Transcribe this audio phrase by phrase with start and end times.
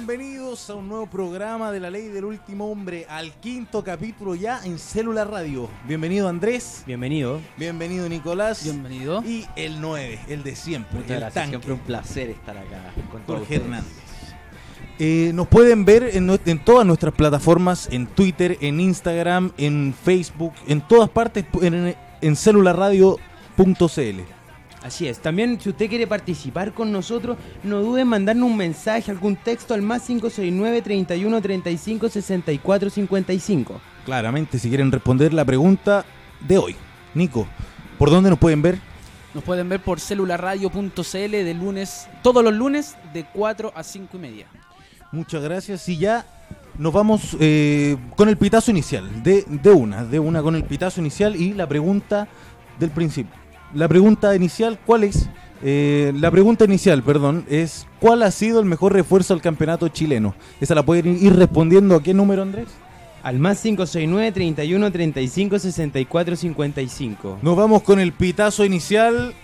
[0.00, 4.64] Bienvenidos a un nuevo programa de la ley del último hombre, al quinto capítulo ya
[4.64, 5.68] en Célula Radio.
[5.86, 6.84] Bienvenido Andrés.
[6.86, 7.38] Bienvenido.
[7.58, 8.64] Bienvenido Nicolás.
[8.64, 9.22] Bienvenido.
[9.22, 10.96] Y el 9, el de siempre.
[10.96, 11.34] Muchas el gracias.
[11.34, 13.60] tanque, Siempre un placer estar acá con todos Jorge ustedes.
[13.60, 13.92] Hernández.
[14.98, 20.80] Eh, nos pueden ver en, todas nuestras plataformas, en Twitter, en Instagram, en Facebook, en
[20.80, 24.39] todas partes, en, en celularadio.cl.
[24.82, 25.18] Así es.
[25.18, 29.74] También, si usted quiere participar con nosotros, no dude en mandarnos un mensaje, algún texto
[29.74, 33.80] al más 569 31 35 64 55.
[34.04, 36.04] Claramente, si quieren responder la pregunta
[36.46, 36.76] de hoy.
[37.14, 37.46] Nico,
[37.98, 38.78] ¿por dónde nos pueden ver?
[39.34, 44.20] Nos pueden ver por celularradio.cl de lunes, todos los lunes de 4 a 5 y
[44.20, 44.46] media.
[45.12, 45.88] Muchas gracias.
[45.88, 46.24] Y ya
[46.78, 51.00] nos vamos eh, con el pitazo inicial, de, de una, de una con el pitazo
[51.00, 52.26] inicial y la pregunta
[52.78, 53.39] del principio.
[53.74, 55.28] La pregunta inicial, ¿cuál es?
[55.62, 60.34] Eh, la pregunta inicial, perdón, es ¿cuál ha sido el mejor refuerzo al campeonato chileno?
[60.60, 62.68] Esa la pueden ir respondiendo a qué número, Andrés.
[63.22, 67.38] Al más 569 31 35 64 55.
[67.42, 69.34] Nos vamos con el pitazo inicial.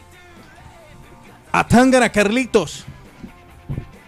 [1.53, 2.85] A Tángara, Carlitos.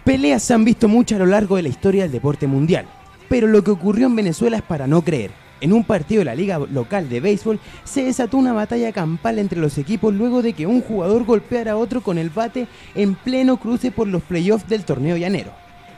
[0.03, 2.87] Peleas se han visto muchas a lo largo de la historia del deporte mundial,
[3.29, 5.31] pero lo que ocurrió en Venezuela es para no creer.
[5.61, 9.59] En un partido de la liga local de béisbol se desató una batalla campal entre
[9.59, 13.57] los equipos luego de que un jugador golpeara a otro con el bate en pleno
[13.57, 15.51] cruce por los playoffs del torneo llanero.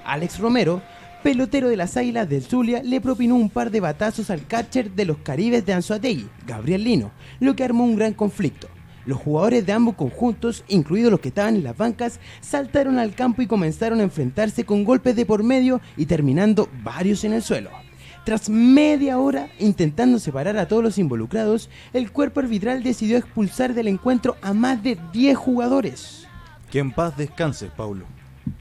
[0.03, 0.81] Alex Romero,
[1.22, 5.06] pelotero de las Águilas del Zulia, le propinó un par de batazos al catcher de
[5.06, 8.68] los Caribes de Anzoátegui, Gabriel Lino, lo que armó un gran conflicto.
[9.06, 13.42] Los jugadores de ambos conjuntos, incluidos los que estaban en las bancas, saltaron al campo
[13.42, 17.81] y comenzaron a enfrentarse con golpes de por medio y terminando varios en el suelo.
[18.24, 23.88] Tras media hora intentando separar a todos los involucrados, el cuerpo arbitral decidió expulsar del
[23.88, 26.28] encuentro a más de 10 jugadores.
[26.70, 28.06] Que en paz descanse, Paulo.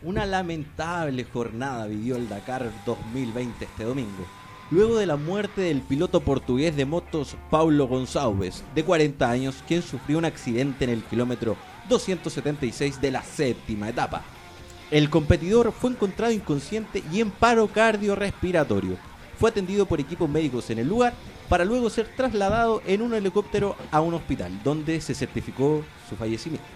[0.03, 4.27] Una lamentable jornada vivió el Dakar 2020 este domingo.
[4.71, 9.83] Luego de la muerte del piloto portugués de motos Paulo Gonçalves, de 40 años, quien
[9.83, 11.57] sufrió un accidente en el kilómetro
[11.91, 14.23] 276 de la séptima etapa.
[14.91, 19.10] El competidor fue encontrado inconsciente y en paro cardiorrespiratorio.
[19.41, 21.15] Fue atendido por equipos médicos en el lugar
[21.49, 26.69] para luego ser trasladado en un helicóptero a un hospital, donde se certificó su fallecimiento.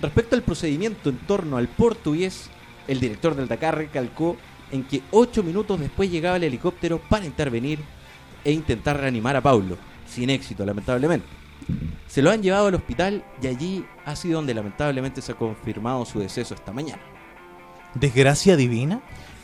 [0.00, 2.48] Respecto al procedimiento en torno al portugués,
[2.88, 4.38] el director del Dakar recalcó
[4.70, 7.78] en que ocho minutos después llegaba el helicóptero para intervenir
[8.42, 9.76] e intentar reanimar a Paulo,
[10.08, 11.26] sin éxito lamentablemente.
[12.06, 16.06] Se lo han llevado al hospital y allí ha sido donde lamentablemente se ha confirmado
[16.06, 17.02] su deceso esta mañana.
[17.94, 19.02] ¿Desgracia divina?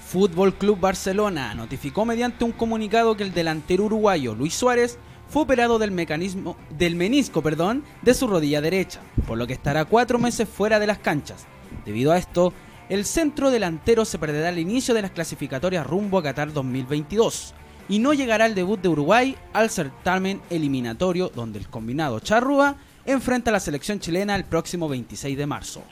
[0.08, 4.98] Fútbol Club Barcelona notificó mediante un comunicado que el delantero uruguayo Luis Suárez
[5.28, 9.84] fue operado del mecanismo del menisco, perdón, de su rodilla derecha, por lo que estará
[9.84, 11.44] cuatro meses fuera de las canchas.
[11.84, 12.54] Debido a esto,
[12.88, 17.52] el centro delantero se perderá el inicio de las clasificatorias rumbo a Qatar 2022
[17.90, 23.50] y no llegará el debut de Uruguay al certamen eliminatorio donde el combinado Charrúa enfrenta
[23.50, 25.82] a la selección chilena el próximo 26 de marzo.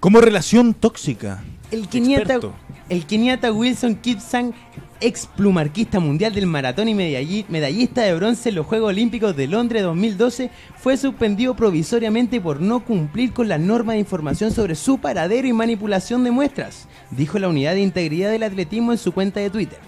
[0.00, 1.42] Como relación tóxica.
[1.70, 4.54] El keniata Wilson Kipsang,
[5.00, 9.46] ex plumarquista mundial del maratón y medalli- medallista de bronce en los Juegos Olímpicos de
[9.48, 14.98] Londres 2012, fue suspendido provisoriamente por no cumplir con las normas de información sobre su
[14.98, 19.40] paradero y manipulación de muestras, dijo la unidad de integridad del atletismo en su cuenta
[19.40, 19.78] de Twitter.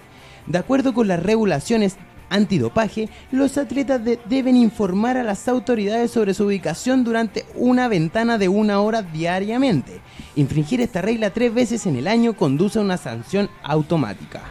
[0.45, 1.95] De acuerdo con las regulaciones
[2.31, 8.39] antidopaje, los atletas de- deben informar a las autoridades sobre su ubicación durante una ventana
[8.39, 10.01] de una hora diariamente.
[10.35, 14.41] Infringir esta regla tres veces en el año conduce a una sanción automática.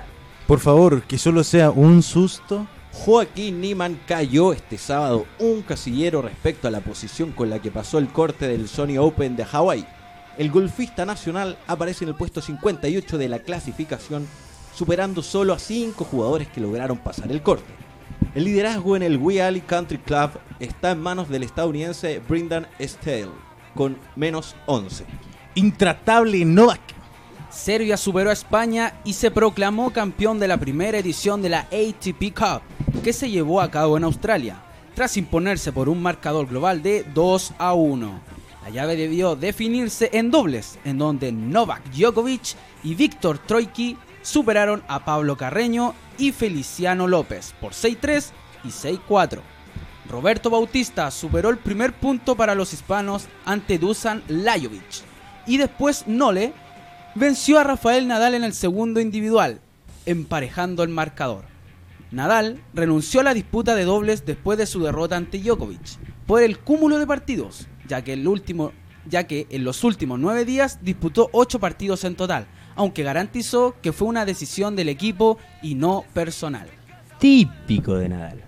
[0.46, 2.66] Por favor, que solo sea un susto.
[2.92, 7.98] Joaquín Niman cayó este sábado un casillero respecto a la posición con la que pasó
[7.98, 9.86] el corte del Sony Open de Hawái.
[10.38, 14.26] El golfista nacional aparece en el puesto 58 de la clasificación,
[14.80, 17.70] superando solo a 5 jugadores que lograron pasar el corte.
[18.34, 23.28] El liderazgo en el We Alley Country Club está en manos del estadounidense Brendan Stale,
[23.74, 25.04] con menos 11.
[25.56, 26.80] Intratable Novak.
[27.50, 32.34] Serbia superó a España y se proclamó campeón de la primera edición de la ATP
[32.34, 32.62] Cup,
[33.04, 34.62] que se llevó a cabo en Australia,
[34.94, 38.20] tras imponerse por un marcador global de 2 a 1.
[38.62, 45.04] La llave debió definirse en dobles, en donde Novak Djokovic y Víctor Troicki superaron a
[45.04, 48.30] Pablo Carreño y Feliciano López por 6-3
[48.64, 49.40] y 6-4.
[50.08, 55.04] Roberto Bautista superó el primer punto para los hispanos ante Dusan Lajovic
[55.46, 56.52] y después Nole
[57.14, 59.60] venció a Rafael Nadal en el segundo individual,
[60.06, 61.44] emparejando el marcador.
[62.10, 66.58] Nadal renunció a la disputa de dobles después de su derrota ante Djokovic por el
[66.58, 68.72] cúmulo de partidos, ya que, el último,
[69.06, 72.46] ya que en los últimos nueve días disputó ocho partidos en total,
[72.76, 76.68] aunque garantizó que fue una decisión del equipo y no personal.
[77.18, 78.40] Típico de Nadal.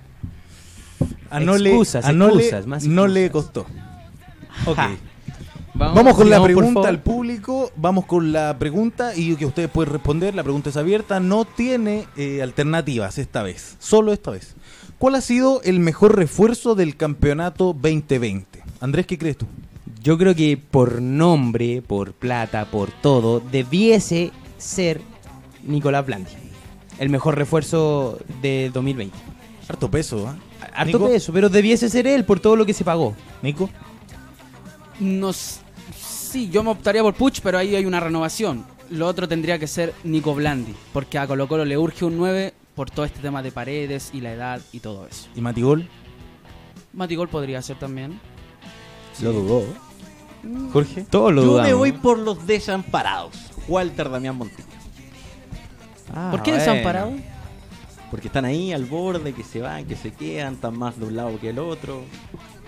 [1.30, 3.50] A no le- Excusas, a no le- excusas, más no le excusas.
[3.52, 3.66] costó.
[4.70, 4.78] Ok.
[5.74, 10.34] Vamos, con la pregunta al público, vamos con la pregunta y que ustedes pueden responder,
[10.34, 14.54] la pregunta es abierta, no tiene eh, alternativas esta vez, solo esta vez.
[14.98, 18.62] ¿Cuál ha sido el mejor refuerzo del campeonato 2020?
[18.80, 19.46] Andrés, ¿qué crees tú?
[20.02, 25.00] Yo creo que por nombre, por plata, por todo, debiese ser
[25.62, 26.32] Nicolás Blandi.
[26.98, 29.16] El mejor refuerzo de 2020.
[29.68, 30.36] Harto peso, ¿ah?
[30.74, 31.08] Harto Nico.
[31.08, 33.14] peso, pero debiese ser él por todo lo que se pagó.
[33.42, 33.70] Nico.
[34.98, 35.60] Nos,
[35.96, 38.64] sí, yo me optaría por Puch, pero ahí hay una renovación.
[38.90, 42.54] Lo otro tendría que ser Nico Blandi, porque a Colo Colo le urge un 9
[42.74, 45.28] por todo este tema de paredes y la edad y todo eso.
[45.36, 45.88] ¿Y Matigol?
[46.92, 48.20] Matigol podría ser también.
[49.20, 49.91] Lo dudó.
[50.72, 51.06] ¿Jorge?
[51.12, 53.34] Lo Yo me voy por los desamparados.
[53.68, 54.64] Walter Damián Montilla.
[56.14, 56.64] Ah, ¿Por qué bueno.
[56.64, 57.12] desamparado?
[58.10, 61.16] Porque están ahí al borde, que se van, que se quedan, están más de un
[61.16, 62.02] lado que el otro.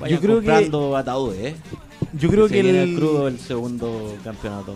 [0.01, 1.57] Vayan Yo creo que- comprando ataúdes, ¿eh?
[2.15, 4.75] Yo creo que el, el crudo el segundo campeonato.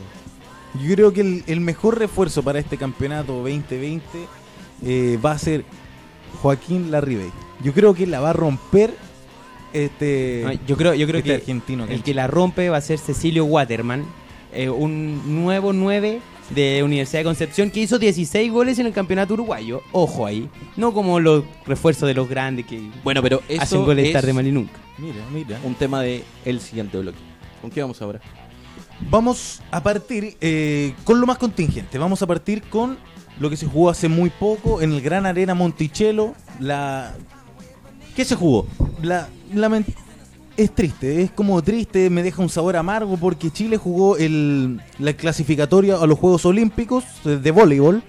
[0.83, 4.03] Yo creo que el, el mejor refuerzo para este campeonato 2020
[4.83, 5.65] eh, va a ser
[6.43, 7.31] Joaquín Larribey.
[7.63, 8.95] Yo creo que la va a romper
[9.73, 11.85] este, No, yo creo, yo creo este que argentino.
[11.85, 14.05] el que la rompe va a ser Cecilio Waterman,
[14.53, 16.21] eh, un nuevo 9
[16.51, 19.83] de Universidad de Concepción que hizo 16 goles en el campeonato uruguayo.
[19.93, 24.07] Ojo ahí, no como los refuerzos de los grandes que Bueno, pero eso hacen goles
[24.07, 24.79] es tarde mal y nunca.
[24.97, 25.61] Mira, mira.
[25.65, 27.19] un tema de el siguiente bloque.
[27.61, 28.21] ¿Con qué vamos ahora?
[29.11, 31.99] Vamos a partir eh, con lo más contingente.
[31.99, 32.99] Vamos a partir con
[33.39, 36.35] lo que se jugó hace muy poco en el Gran Arena Monticello.
[36.59, 37.15] La,
[38.17, 38.67] ¿Qué se jugó?
[39.03, 39.29] la,
[40.57, 45.13] es triste, es como triste, me deja un sabor amargo porque Chile jugó el, la
[45.13, 48.03] clasificatoria a los Juegos Olímpicos de, voleibol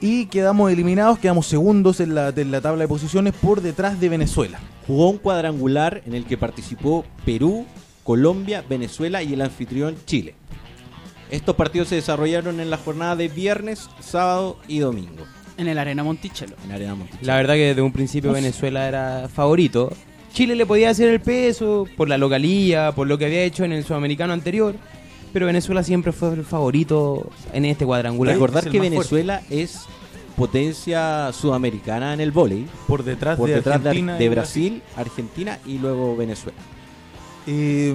[0.00, 4.10] y quedamos eliminados, quedamos segundos en la, en la tabla de posiciones por detrás de
[4.10, 4.58] Venezuela.
[4.86, 7.64] Jugó un cuadrangular en el que participó Perú,
[8.04, 10.34] Colombia, Venezuela y el anfitrión Chile.
[11.30, 15.24] Estos partidos se desarrollaron en la jornada de viernes, sábado y domingo
[15.56, 16.54] En el Arena Monticello.
[16.64, 17.26] en Arena Monticello.
[17.26, 19.92] La verdad que desde un principio Venezuela era favorito.
[20.36, 23.72] Chile le podía hacer el peso por la localía, por lo que había hecho en
[23.72, 24.74] el sudamericano anterior.
[25.32, 28.34] Pero Venezuela siempre fue el favorito en este cuadrangular.
[28.34, 29.86] Recordar es que Venezuela es
[30.36, 34.18] potencia sudamericana en el vóley, Por detrás por de detrás de, Argentina.
[34.18, 36.58] de y Brasil, Argentina y luego Venezuela.
[37.46, 37.94] Eh,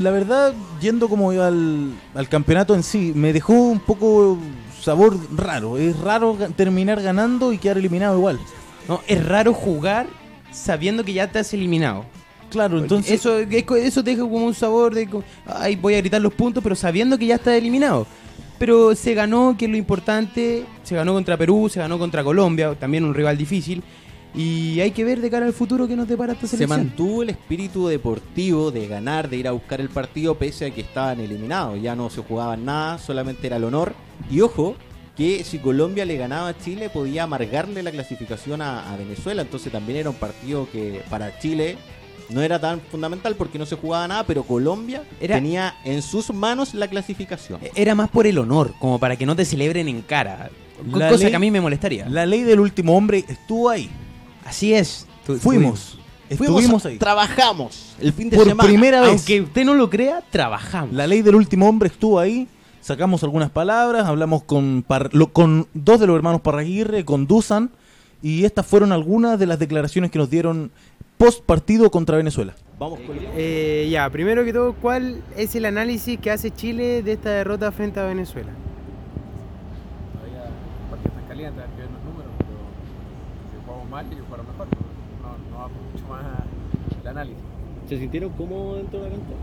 [0.00, 4.38] la verdad, yendo como al, al campeonato en sí, me dejó un poco
[4.80, 5.76] sabor raro.
[5.76, 8.40] Es raro terminar ganando y quedar eliminado igual.
[8.88, 10.06] No, es raro jugar
[10.52, 12.04] sabiendo que ya te has eliminado.
[12.50, 13.12] Claro, entonces...
[13.12, 15.08] eso, eso te deja como un sabor de,
[15.46, 18.06] ay, voy a gritar los puntos, pero sabiendo que ya estás eliminado.
[18.58, 22.74] Pero se ganó, que es lo importante, se ganó contra Perú, se ganó contra Colombia,
[22.78, 23.82] también un rival difícil.
[24.34, 26.86] Y hay que ver de cara al futuro que nos depara esta Se selección.
[26.86, 30.82] mantuvo el espíritu deportivo de ganar, de ir a buscar el partido pese a que
[30.82, 31.80] estaban eliminados.
[31.82, 33.94] Ya no se jugaban nada, solamente era el honor.
[34.30, 34.76] Y ojo,
[35.22, 39.42] que si Colombia le ganaba a Chile podía amargarle la clasificación a, a Venezuela.
[39.42, 41.76] Entonces también era un partido que para Chile
[42.28, 46.32] no era tan fundamental porque no se jugaba nada, pero Colombia Era- tenía en sus
[46.32, 47.60] manos la clasificación.
[47.76, 50.50] Era más por el honor, como para que no te celebren en cara.
[50.92, 52.08] La cosa ley- que a mí me molestaría.
[52.08, 53.88] La ley del último hombre estuvo ahí.
[54.44, 55.06] Así es.
[55.24, 55.98] Tu- Fuimos.
[56.28, 56.96] Estuvimos ahí.
[56.96, 58.66] trabajamos el fin de Por semana.
[58.68, 59.10] primera vez.
[59.10, 60.94] Aunque usted no lo crea, trabajamos.
[60.94, 62.48] La ley del último hombre estuvo ahí.
[62.82, 67.70] Sacamos algunas palabras, hablamos con, Par- lo- con dos de los hermanos Parraguirre, con Dusan,
[68.22, 70.70] y estas fueron algunas de las declaraciones que nos dieron
[71.16, 72.54] post partido contra Venezuela.
[72.80, 77.12] Vamos con Eh, ya, primero que todo, ¿cuál es el análisis que hace Chile de
[77.12, 78.50] esta derrota frente a Venezuela?
[80.12, 82.58] todavía el partido está caliente, hay que ver los números, pero
[83.50, 84.66] si jugamos mal, ellos jugaron mejor.
[85.22, 87.42] No, no va mucho más el análisis.
[87.88, 89.34] ¿Se sintieron cómodos dentro de la cancha?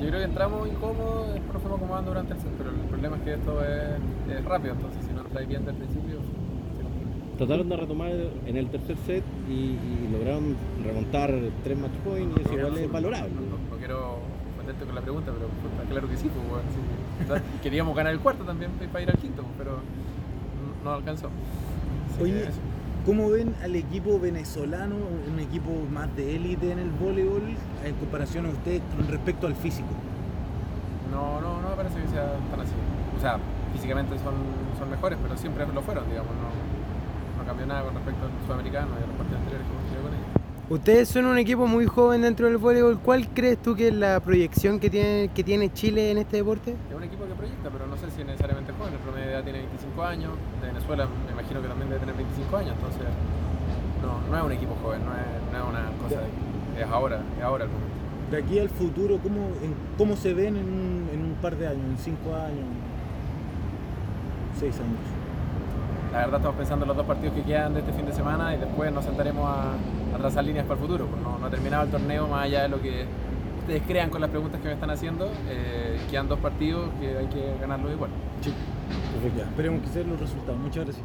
[0.00, 3.22] Yo creo que entramos incómodos, después fuimos acomodando durante el set, pero el problema es
[3.22, 7.38] que esto es, es rápido, entonces si no entráis bien desde el principio, se.
[7.38, 8.10] Trataron de retomar
[8.46, 11.32] en el tercer set y, y lograron remontar
[11.64, 13.30] tres match points y eso igual es valorable.
[13.34, 14.18] No, no- no quiero
[14.54, 17.24] ofenderte con la pregunta, pero puta, claro que sí, pues, weón, sí.
[17.24, 19.78] O sea, Queríamos ganar el cuarto también para ir al quinto, pues, pero
[20.84, 21.28] no- alcanzó.
[22.22, 22.44] Oye.
[23.06, 27.42] ¿Cómo ven al equipo venezolano, un equipo más de élite en el voleibol,
[27.84, 29.88] en comparación a ustedes con respecto al físico?
[31.10, 32.72] No, no, no me parece que sea tan así.
[33.16, 33.38] O sea,
[33.72, 34.34] físicamente son,
[34.78, 36.32] son mejores, pero siempre lo fueron, digamos.
[36.36, 39.84] No, no cambió nada con respecto al sudamericano y a los partidos anteriores que hemos
[39.84, 40.37] tenido con ellos.
[40.70, 42.98] Ustedes son un equipo muy joven dentro del voleibol.
[42.98, 46.72] ¿Cuál crees tú que es la proyección que tiene, que tiene Chile en este deporte?
[46.90, 48.92] Es un equipo que proyecta, pero no sé si es necesariamente joven.
[48.92, 50.32] El promedio de edad tiene 25 años.
[50.60, 52.74] De Venezuela me imagino que también debe tener 25 años.
[52.76, 53.00] Entonces,
[54.04, 57.20] no, no es un equipo joven, no es, no es una cosa de es ahora,
[57.38, 57.96] es ahora el momento.
[58.30, 61.66] De aquí al futuro, ¿cómo, en- cómo se ven en un, en un par de
[61.66, 62.68] años, en cinco años,
[64.60, 65.00] seis años?
[66.12, 68.54] La verdad estamos pensando en los dos partidos que quedan de este fin de semana
[68.54, 69.72] y después nos sentaremos a
[70.18, 71.06] trazar líneas para el futuro.
[71.06, 73.06] Pues no, no ha terminado el torneo más allá de lo que
[73.60, 75.30] ustedes crean con las preguntas que me están haciendo.
[75.48, 78.10] Eh, quedan dos partidos que hay que ganarlos igual.
[78.42, 78.52] Sí,
[79.12, 79.42] perfecto.
[79.50, 80.58] Esperemos que sean los resultados.
[80.60, 81.04] Muchas gracias.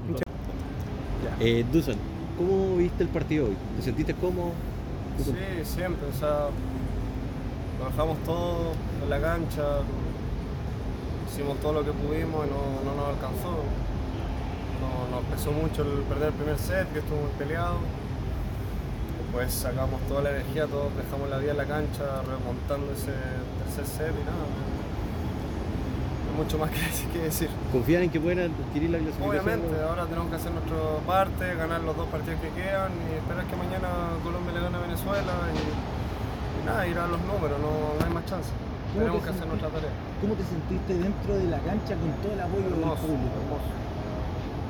[1.40, 1.96] Eh, Dusan,
[2.38, 3.56] ¿cómo viste el partido hoy?
[3.78, 4.52] ¿Te sentiste cómodo?
[5.18, 6.48] Sí, siempre, o sea,
[7.80, 8.72] lo dejamos todo
[9.04, 9.62] en la cancha,
[11.30, 13.52] hicimos todo lo que pudimos y no, no nos alcanzó.
[14.82, 17.76] No- nos pesó mucho el perder el primer set, que estuvo muy peleado.
[19.34, 23.18] Después sacamos toda la energía, todos dejamos la vida en la cancha, remontando ese
[23.66, 24.46] tercer set y nada.
[24.46, 27.50] No hay mucho más que decir.
[27.72, 29.34] ¿Confían en que pueden adquirir la clasificación?
[29.34, 33.50] Obviamente, ahora tenemos que hacer nuestra parte, ganar los dos partidos que quedan y esperar
[33.50, 33.90] que mañana
[34.22, 38.14] Colombia le gane a Venezuela y, y nada, ir a los números, no, no hay
[38.14, 38.54] más chance.
[38.94, 39.90] Tenemos que hacer nuestra tarea.
[40.22, 43.70] ¿Cómo te sentiste dentro de la cancha con todo el apoyo Hermoso, hermoso,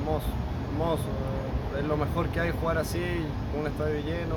[0.00, 0.32] hermoso,
[0.72, 1.34] hermoso.
[1.78, 3.02] Es lo mejor que hay jugar así,
[3.52, 4.36] con un estadio lleno.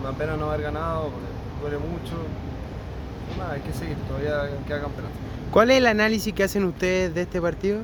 [0.00, 1.10] Una pena no haber ganado,
[1.60, 2.14] duele mucho.
[3.38, 5.14] Nada, hay que seguir, todavía queda campeonato.
[5.50, 7.80] ¿Cuál es el análisis que hacen ustedes de este partido?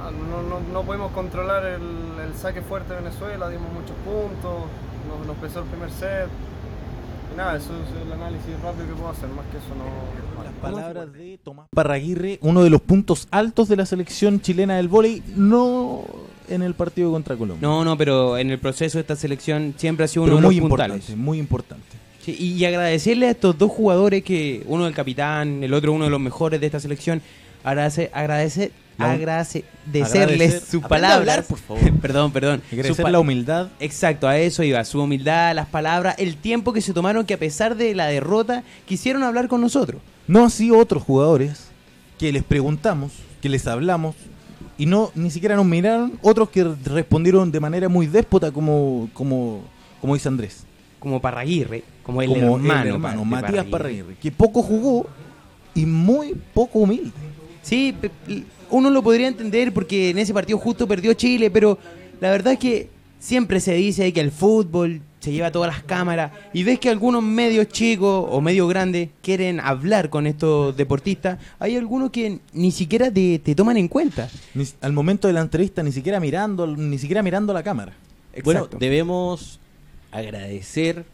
[0.00, 1.82] Ah, no, no, no pudimos controlar el,
[2.24, 4.66] el saque fuerte de Venezuela, dimos muchos puntos,
[5.06, 6.28] nos, nos pesó el primer set.
[7.32, 10.44] Y nada, eso es el análisis rápido que puedo hacer, más que eso no.
[10.44, 14.88] Las palabras de Tomás Parraguirre, uno de los puntos altos de la selección chilena del
[14.88, 16.02] vóley, no
[16.48, 17.66] en el partido contra Colombia.
[17.66, 20.46] No, no, pero en el proceso de esta selección siempre ha sido Pero uno de
[20.48, 21.16] muy los importante, puntales.
[21.18, 21.84] muy importante.
[22.22, 26.04] Sí, y, y agradecerle a estos dos jugadores que uno el capitán, el otro uno
[26.04, 27.22] de los mejores de esta selección.
[27.62, 31.18] Agradece, agradece, La- agradecerles agradecer- sus Aprende a palabras.
[31.20, 31.92] hablar, por favor.
[32.00, 32.62] perdón, perdón.
[32.72, 33.68] Agradecer la humildad.
[33.80, 37.38] Exacto, a eso iba, su humildad, las palabras, el tiempo que se tomaron que a
[37.38, 40.00] pesar de la derrota quisieron hablar con nosotros.
[40.26, 41.68] No así otros jugadores
[42.18, 44.14] que les preguntamos, que les hablamos
[44.76, 49.62] y no ni siquiera nos miraron, otros que respondieron de manera muy déspota como como
[50.00, 50.64] como dice Andrés,
[50.98, 55.06] Como Parraguirre, como el como hermano, el hermano Matías Parraguirre, que poco jugó
[55.74, 57.10] y muy poco humilde.
[57.62, 57.94] Sí,
[58.70, 61.78] uno lo podría entender porque en ese partido justo perdió Chile, pero
[62.20, 66.32] la verdad es que siempre se dice que el fútbol se lleva todas las cámaras
[66.54, 71.76] y ves que algunos medios chicos o medios grandes quieren hablar con estos deportistas, hay
[71.76, 74.30] algunos que ni siquiera te, te toman en cuenta.
[74.54, 77.92] Ni- al momento de la entrevista ni siquiera mirando, ni siquiera mirando la cámara.
[78.44, 79.60] Bueno, debemos
[80.10, 81.04] agradecer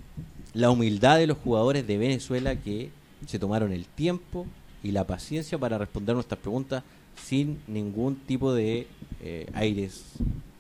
[0.55, 2.91] la humildad de los jugadores de Venezuela que
[3.27, 4.47] se tomaron el tiempo
[4.83, 6.83] y la paciencia para responder nuestras preguntas
[7.23, 8.87] sin ningún tipo de
[9.23, 10.05] eh, aires.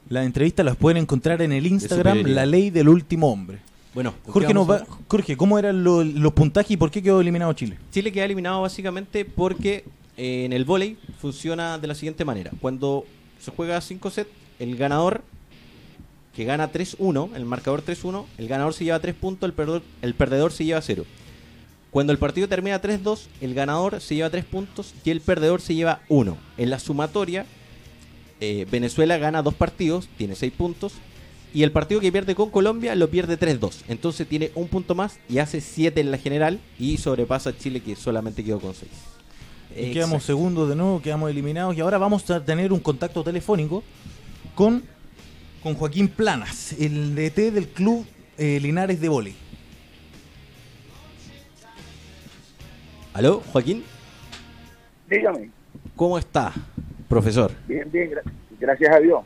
[0.08, 2.22] Las entrevistas las pueden encontrar en el Instagram.
[2.26, 3.58] La Ley del Último Hombre.
[3.94, 7.02] Bueno, ¿con qué Jorge, nos va- Jorge, ¿cómo eran lo- los puntajes y por qué
[7.02, 7.78] quedó eliminado Chile?
[7.90, 9.84] Chile queda eliminado básicamente porque
[10.16, 12.50] eh, en el vóley funciona de la siguiente manera.
[12.60, 13.04] Cuando
[13.40, 15.22] se juega 5 sets, el ganador
[16.34, 20.14] que gana 3-1, el marcador 3-1, el ganador se lleva 3 puntos, el perdedor, el
[20.14, 21.04] perdedor se lleva 0.
[21.90, 25.74] Cuando el partido termina 3-2, el ganador se lleva 3 puntos y el perdedor se
[25.74, 26.36] lleva 1.
[26.58, 27.46] En la sumatoria,
[28.40, 30.92] eh, Venezuela gana 2 partidos, tiene 6 puntos.
[31.54, 33.84] Y el partido que pierde con Colombia lo pierde 3-2.
[33.88, 36.60] Entonces tiene un punto más y hace 7 en la general.
[36.78, 38.90] Y sobrepasa a Chile que solamente quedó con 6.
[39.74, 43.82] Y quedamos segundos de nuevo, quedamos eliminados y ahora vamos a tener un contacto telefónico
[44.54, 44.82] con,
[45.62, 48.06] con Joaquín Planas, el DT del club
[48.38, 49.34] eh, Linares de Voley.
[53.16, 53.82] ¿Aló, Joaquín?
[55.08, 55.48] Dígame.
[55.94, 56.52] ¿Cómo está,
[57.08, 57.50] profesor?
[57.66, 58.22] Bien, bien, gra-
[58.60, 59.20] gracias a Dios.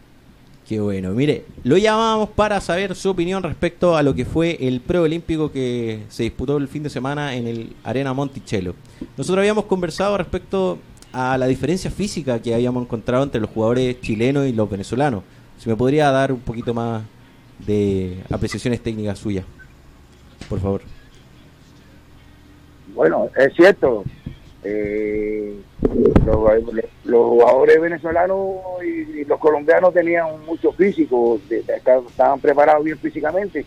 [0.68, 1.10] Qué bueno.
[1.10, 6.04] Mire, lo llamamos para saber su opinión respecto a lo que fue el preolímpico que
[6.08, 8.76] se disputó el fin de semana en el Arena Monticello.
[9.16, 10.78] Nosotros habíamos conversado respecto
[11.12, 15.24] a la diferencia física que habíamos encontrado entre los jugadores chilenos y los venezolanos.
[15.58, 17.02] Si me podría dar un poquito más
[17.66, 19.44] de apreciaciones técnicas suyas,
[20.48, 20.82] por favor.
[22.94, 24.04] Bueno, es cierto.
[24.64, 25.54] eh,
[27.04, 33.64] los, jugadores venezolanos y, los colombianos tenían mucho físico, estaban preparados bien físicamente,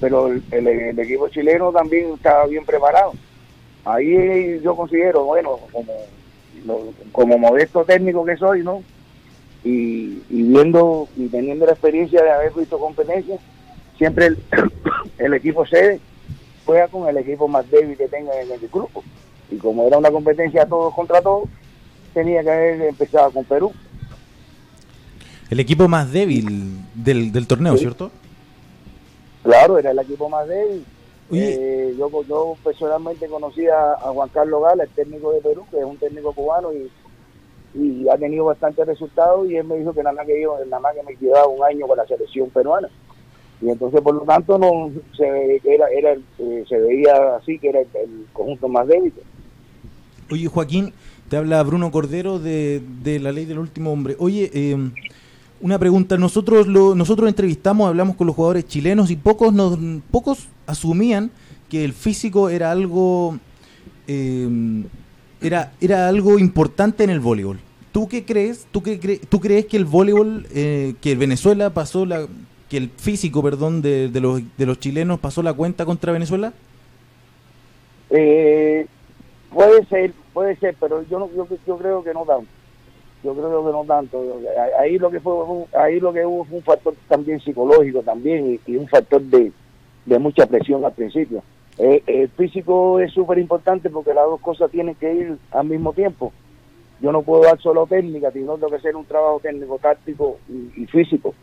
[0.00, 3.12] pero el, equipo chileno también estaba bien preparado.
[3.84, 5.60] Ahí yo considero, bueno,
[7.12, 8.82] como, modesto técnico que soy, ¿no?
[9.62, 13.40] Y, viendo y teniendo la experiencia de haber visto competencias,
[13.96, 14.38] siempre el,
[15.18, 16.00] el equipo sede
[16.66, 19.02] juega con el equipo más débil que tenga en el grupo.
[19.50, 21.48] Y como era una competencia todos contra todos,
[22.12, 23.72] tenía que haber empezado con Perú.
[25.48, 27.80] El equipo más débil del, del torneo, Sí.
[27.80, 28.10] ¿cierto?
[29.44, 30.84] Claro, era el equipo más débil.
[31.32, 35.78] Eh, yo, yo personalmente conocí a, a Juan Carlos Gala, el técnico de Perú, que
[35.78, 36.90] es un técnico cubano y,
[37.74, 40.80] y ha tenido bastantes resultados y él me dijo que nada más que yo, nada
[40.80, 42.88] más que me quedaba un año con la selección peruana.
[43.62, 47.80] Y entonces por lo tanto no se, era, era, eh, se veía así que era
[47.80, 49.12] el, el conjunto más débil.
[50.30, 50.92] Oye, Joaquín,
[51.28, 54.16] te habla Bruno Cordero de, de la ley del último hombre.
[54.18, 54.76] Oye, eh,
[55.60, 56.18] una pregunta.
[56.18, 59.78] Nosotros lo, nosotros entrevistamos, hablamos con los jugadores chilenos y pocos nos,
[60.10, 61.30] pocos asumían
[61.70, 63.38] que el físico era algo
[64.06, 64.48] eh,
[65.40, 67.58] era, era algo importante en el voleibol.
[67.92, 68.66] ¿Tú qué crees?
[68.70, 72.26] ¿Tú, qué cre- tú crees que el voleibol, eh, que Venezuela pasó la,
[72.68, 76.52] que el físico, perdón, de, de los, de los chilenos pasó la cuenta contra Venezuela?
[78.10, 78.86] Eh,
[79.52, 82.48] puede ser, puede ser, pero yo no, yo, creo que no tanto.
[83.22, 84.22] Yo creo que no tanto.
[84.80, 85.34] Ahí lo que fue,
[85.78, 89.52] ahí lo que hubo fue un factor también psicológico también y, un factor de,
[90.04, 91.42] de mucha presión al principio.
[91.78, 95.92] Eh, el físico es súper importante porque las dos cosas tienen que ir al mismo
[95.92, 96.32] tiempo.
[97.00, 100.86] Yo no puedo dar solo técnica, sino tengo que hacer un trabajo técnico, táctico y
[100.86, 101.34] físico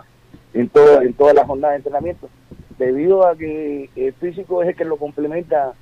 [0.54, 2.30] en toda en todas las jornadas de entrenamiento.
[2.78, 5.74] Debido a que el físico es el que lo complementa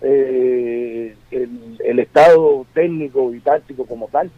[0.00, 4.30] eh, el, el estado técnico y táctico como tal.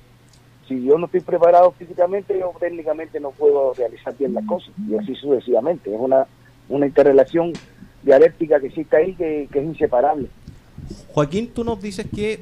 [0.68, 4.96] Si yo no estoy preparado físicamente, yo técnicamente no puedo realizar bien las cosas y
[4.96, 5.94] así sucesivamente.
[5.94, 6.26] Es una,
[6.68, 7.52] una interrelación
[8.02, 10.28] dialéctica que existe ahí que, que es inseparable.
[11.12, 12.40] Joaquín, tú nos dices que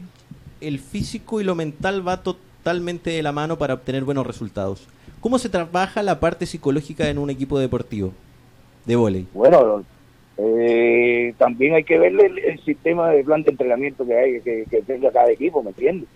[0.61, 4.88] el físico y lo mental va totalmente de la mano para obtener buenos resultados.
[5.25, 8.12] ¿Cómo se trabaja la parte psicológica en un equipo deportivo
[8.85, 9.26] de vóley?
[9.33, 9.83] Bueno,
[10.37, 14.66] eh, también hay que ver el, el sistema de plan de entrenamiento que hay, que,
[14.71, 16.11] que tenga cada equipo, ¿me entiendes?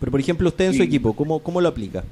[0.00, 0.88] Pero por ejemplo, usted en su Sí.
[0.88, 2.02] equipo, ¿cómo, cómo lo aplica?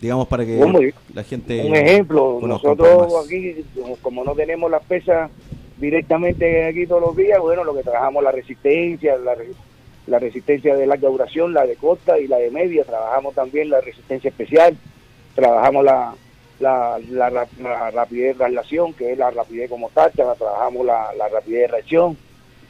[0.00, 0.78] Digamos para que ¿Cómo?
[1.14, 1.62] la gente...
[1.62, 3.62] Un ejemplo, nosotros aquí,
[4.00, 5.30] como- no tenemos las pesas
[5.78, 9.34] directamente aquí todos los días, bueno, lo que trabajamos la resistencia, la,
[10.06, 13.82] la resistencia de larga duración, la de costa y la de media, trabajamos también la
[13.82, 14.74] resistencia especial,
[15.34, 16.14] trabajamos la,
[16.60, 21.12] la, la, ra- la rapidez de traslación, que es la rapidez como táctica, trabajamos la,
[21.16, 22.16] la rapidez de reacción,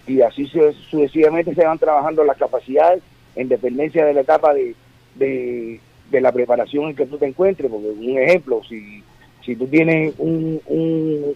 [0.06, 3.02] y así su- sucesivamente se van trabajando las capacidades
[3.36, 4.74] en dependencia de la etapa de,
[5.14, 5.80] de,
[6.20, 9.02] la preparación en que tú te encuentres, porque un ejemplo, si,
[9.44, 11.34] si tú tienes un, un,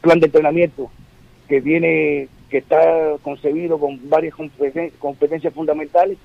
[0.00, 0.90] plan de entrenamiento
[1.48, 6.16] que tiene que está concebido con varias competen- competencias fundamentales,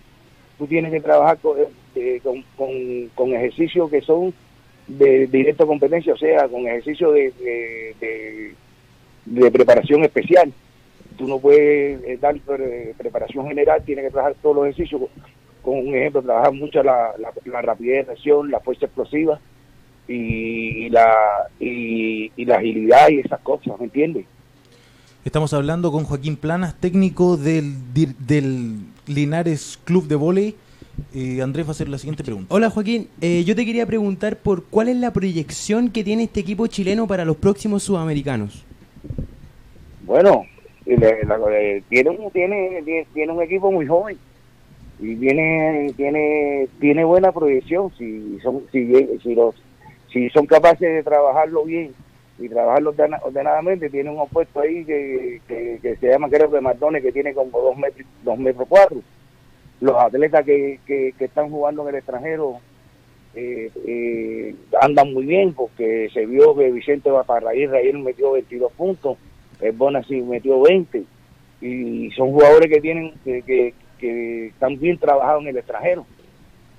[0.61, 1.57] tú tienes que trabajar con,
[1.95, 4.31] eh, con, con- con ejercicios que son
[4.87, 8.53] de directa competencia, o sea, con ejercicios de,
[9.25, 10.53] de, preparación especial.
[11.17, 15.01] Tú no puedes eh, dar pre- preparación general, tienes que trabajar todos los ejercicios.
[15.63, 19.39] Con un ejemplo, trabajar mucho la, la, rapidez de reacción, la fuerza explosiva
[20.07, 21.11] y, y la,
[21.59, 24.25] y, y la agilidad y esas cosas, ¿me entiendes?
[25.25, 28.75] Estamos hablando con Joaquín Planas, técnico del, del
[29.13, 30.55] Linares Club de Voley.
[31.15, 32.53] Eh, Andrés va a hacer la siguiente pregunta.
[32.53, 36.39] Hola Joaquín, Eh, yo te quería preguntar por cuál es la proyección que tiene este
[36.41, 38.63] equipo chileno para los próximos sudamericanos.
[40.05, 40.45] Bueno,
[40.85, 44.17] le- la- eh, tiene, un, tiene, tiene- tiene un equipo muy joven
[44.99, 48.91] y tiene tiene tiene buena proyección si son si,
[49.23, 49.55] si los
[50.11, 51.91] si son capaces de trabajarlo bien
[52.41, 57.03] y trabajarlo ordena- ordenadamente tiene un opuesto ahí que, que, se llama creo que Mardones
[57.03, 59.01] que tiene como dos metros dos metros cuatro.
[59.79, 62.59] Los atletas que, que, están jugando en el extranjero
[63.35, 69.17] eh, eh, andan muy bien porque se vio que Vicente Baparraíz ayer metió 22 puntos
[69.61, 71.03] el Bonasi metió 20
[71.61, 76.07] y son jugadores que tienen que, que, están bien trabajados en el extranjero.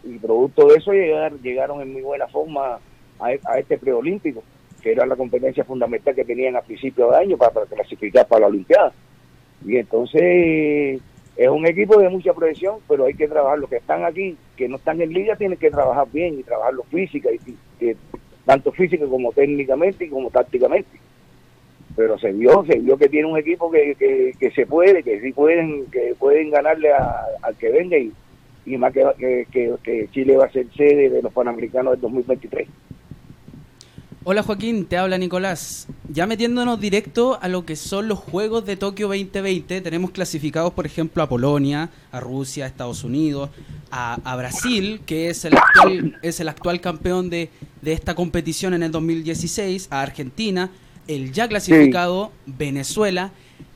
[0.03, 2.81] Y producto de eso llegar, llegaron en muy buena forma
[3.21, 4.43] a este preolímpico
[4.83, 8.43] que era la competencia fundamental que tenían a principios de año para, para clasificar para
[8.43, 8.93] la Olimpiada.
[9.65, 11.01] Y entonces
[11.37, 13.59] es un equipo de mucha proyección pero hay que trabajar.
[13.59, 16.83] Los que están aquí que no están en liga tienen que trabajar bien y trabajarlo
[16.85, 17.95] física y,
[18.45, 20.99] tanto física como técnicamente y como tácticamente.
[21.95, 25.21] Pero se vio se vio que tiene un equipo que, que, que se puede que
[25.21, 28.11] sí pueden que pueden ganarle al que venga y,
[28.67, 32.67] y más que, que- que Chile va a ser sede de los Panamericanos del 2023
[34.25, 35.89] Hola Joaquín, te habla Nicolás.
[36.09, 40.87] Ya metiéndonos directo a lo que son los Juegos de Tokio 2020, tenemos clasificados, por
[40.87, 43.51] ejemplo, a Polonia, a Rusia, a Estados Unidos,
[43.91, 48.75] a, a Brasil, que es el actual, es el actual campeón de, de esta competición
[48.75, 50.71] en el 2016, a Argentina,
[51.09, 53.33] el ya clasificado Venezuela.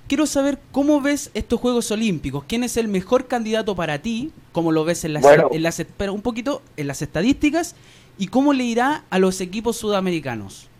[0.07, 2.45] Quiero saber cómo ves estos Juegos Olímpicos.
[2.47, 4.31] ¿Quién es el mejor candidato para ti?
[4.53, 5.49] ¿Cómo lo ves en las, Bueno.
[5.51, 7.75] en las, pero un poquito en las estadísticas?
[8.19, 10.71] ¿Y cómo le irá a los equipos sudamericanos?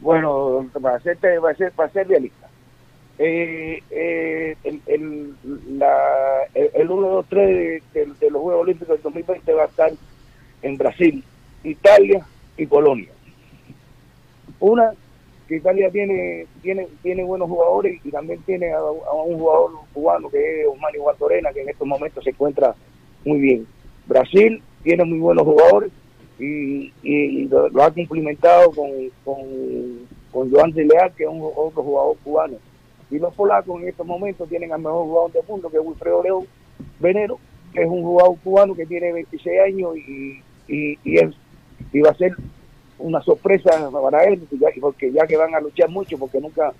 [0.00, 2.48] Bueno, para ser, para ser, para ser realista,
[3.18, 5.34] eh, eh, el, el,
[5.78, 9.90] la, el, el 1, 2, 3 de, los Juegos Olímpicos del 2020 va a estar
[10.62, 11.24] en Brasil,
[11.64, 12.24] Italia
[12.56, 13.10] y Polonia.
[14.60, 14.92] Una,
[15.48, 20.28] que Italia tiene tiene tiene buenos jugadores y también tiene a, a un jugador cubano
[20.30, 22.74] que es Osmani Guatorena, que en estos momentos se encuentra
[23.24, 23.66] muy bien.
[24.06, 25.90] Brasil tiene muy buenos jugadores
[26.38, 28.90] y, y lo, ha cumplimentado con,
[29.24, 29.38] con,
[30.32, 32.56] con Joan de Leal, que es un, otro jugador cubano.
[33.10, 36.22] Y los polacos en estos momentos tienen al mejor jugador del mundo, que es Wilfredo
[36.22, 36.46] León
[37.00, 37.38] Venero,
[37.72, 41.34] que es un jugador cubano que tiene 26 años y, y, y, es-
[41.92, 42.32] y va a ser
[42.98, 44.42] una sorpresa para él,
[44.80, 46.72] porque ya que van a luchar mucho, porque nunca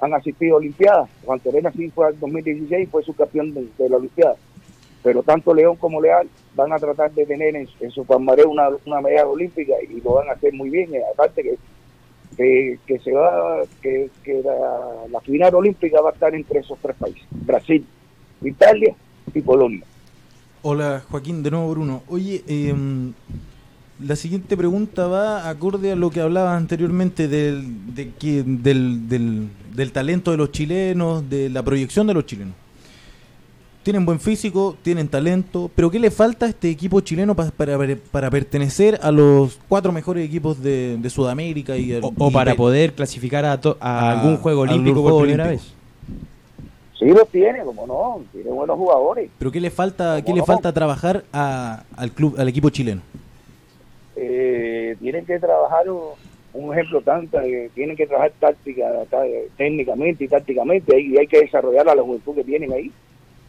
[0.00, 1.10] han asistido a Olimpiadas.
[1.24, 4.36] Juan Terena sí fue al 2016 fue subcampeón de, de la Olimpiada.
[5.06, 9.00] Pero tanto León como Leal van a tratar de tener en, su palmarés una, una
[9.00, 10.92] medalla olímpica y lo van a hacer muy bien.
[10.92, 11.44] Y aparte
[12.36, 16.96] que, que, se va, que, que la, final olímpica va a estar entre esos tres
[16.96, 17.86] países, Brasil,
[18.42, 18.96] Italia
[19.32, 19.84] y Polonia.
[20.62, 22.02] Hola Joaquín, de nuevo Bruno.
[22.08, 23.12] Oye, em,
[24.00, 30.36] la siguiente pregunta va acorde a lo que hablabas anteriormente del, del, del talento de
[30.36, 32.65] los chilenos, de la proyección de los chilenos.
[33.86, 37.78] Tienen buen físico, tienen talento, pero ¿qué le falta a este equipo chileno pa- para,
[38.10, 42.56] para pertenecer a los cuatro mejores equipos de, de Sudamérica y, O, o y- para
[42.56, 45.70] poder clasificar a, to- a A- algún juego olímpico por primera olímpico.
[45.70, 46.98] vez.
[46.98, 49.30] Sí los tiene, como no, tiene buenos jugadores.
[49.38, 53.02] Pero ¿qué le falta, qué ¿Cómo le falta trabajar a- al club, al equipo chileno?
[54.16, 56.00] eh, tienen que trabajar un,
[56.54, 59.22] un ejemplo tanto eh, tienen que trabajar táctica tá-
[59.56, 62.90] técnicamente y tácticamente y hay que desarrollar a la juventud que tienen ahí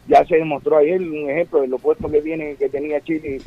[0.08, 3.38] ya se demostró ayer un ejemplo de lo puesto que viene que tenía Chile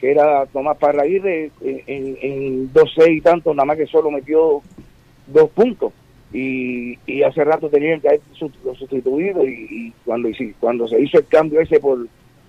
[0.00, 4.10] que era Tomás Parraguirre en, en, en dos seis y tanto nada más que solo
[4.10, 4.62] metió
[5.26, 5.92] dos puntos.
[6.32, 10.28] Y, y hace rato tenían que haber sustituido y, y cuando
[10.60, 12.06] cuando se hizo el cambio ese por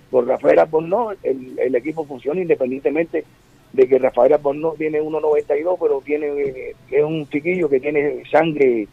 [0.08, 3.24] por Rafael Albornoz el, el equipo funciona independientemente
[3.72, 8.86] de que Rafael Albornoz tiene 1.92 pero tiene eh, es un chiquillo que tiene sangre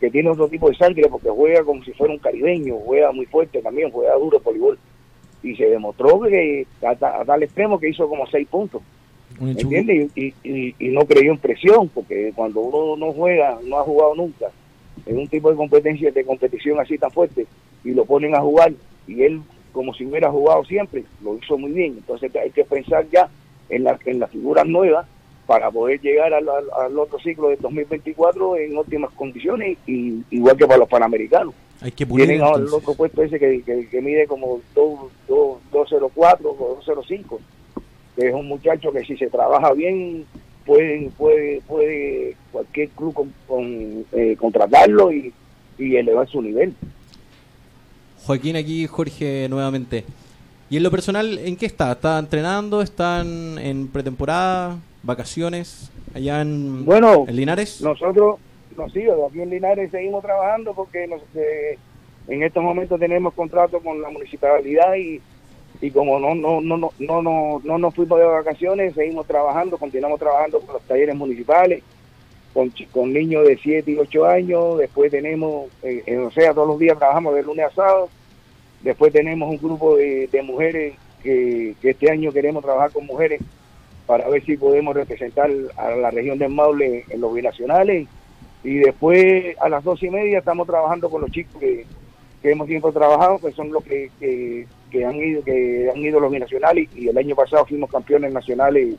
[0.00, 3.26] que tiene otro tipo de sangre porque juega como si fuera un caribeño juega muy
[3.26, 4.78] fuerte también juega duro voleibol
[5.42, 8.82] y se demostró que a, a tal extremo que hizo como seis puntos
[9.40, 10.10] Un ¿me hecho- entiendes?
[10.16, 14.14] Y, y, y no creyó en presión, porque cuando uno no juega, no ha jugado
[14.14, 14.46] nunca,
[15.04, 17.46] en un tipo de competencia, de competición así tan fuerte,
[17.84, 18.72] y lo ponen a jugar,
[19.06, 19.40] y él,
[19.72, 21.94] como si hubiera jugado siempre, lo hizo muy bien.
[21.98, 23.28] Entonces hay que pensar ya
[23.68, 25.06] en, la, en las figuras nuevas
[25.46, 30.56] para poder llegar al, al- al otro ciclo de 2024 en óptimas condiciones, y, igual
[30.56, 31.54] que para los panamericanos.
[31.80, 34.98] Hay que pulir Tienen ahora el otro puesto ese que, que, que mide como 2,
[35.28, 37.40] 2, 204 o 205,
[38.16, 40.24] que es un muchacho que si se trabaja bien
[40.64, 45.32] puede puede puede cualquier club con, con, eh, contratarlo y,
[45.78, 46.74] y elevar su nivel.
[48.24, 50.04] Joaquín, aquí Jorge nuevamente.
[50.68, 51.92] ¿Y en lo personal, en qué está?
[51.92, 52.82] ¿Está entrenando?
[52.82, 54.78] ¿Están en pretemporada?
[55.02, 55.90] ¿Vacaciones?
[56.14, 57.80] ¿Allá en, Bueno, en Linares?
[57.80, 58.38] Nosotros,
[58.76, 61.78] nos sí, aquí en Linares seguimos trabajando porque nos, eh,
[62.28, 65.20] en estos momentos tenemos contrato con la municipalidad y,
[65.80, 69.78] y como no no no no no no no nos fuimos de vacaciones, seguimos trabajando,
[69.78, 71.82] continuamos trabajando con los talleres municipales,
[72.52, 76.68] con, con niños de 7 y 8 años, después tenemos, eh, eh, o sea, todos
[76.68, 78.08] los días trabajamos de lunes a sábado,
[78.82, 83.40] después tenemos un grupo de, de mujeres que, que este año queremos trabajar con mujeres
[84.06, 88.06] para ver si podemos representar a la región del Maule en los binacionales
[88.62, 91.84] y después a las dos y media estamos trabajando con los chicos que,
[92.42, 96.20] que hemos tiempo trabajado, que son los que, que, que han ido que han ido
[96.20, 98.96] los binacionales y el año pasado fuimos campeones nacionales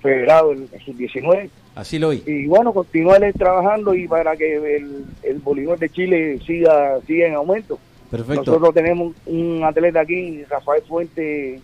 [0.00, 2.22] federados en, en sus 19 Así lo vi.
[2.26, 7.34] y bueno, continuar trabajando y para que el, el voleibol de Chile siga, siga en
[7.34, 7.78] aumento.
[8.10, 8.42] Perfecto.
[8.44, 11.60] Nosotros tenemos un, un atleta aquí, Rafael Fuente,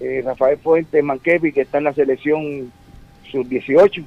[0.00, 2.72] eh, Rafael Fuente Manquepi, que está en la selección
[3.30, 4.04] sub-18.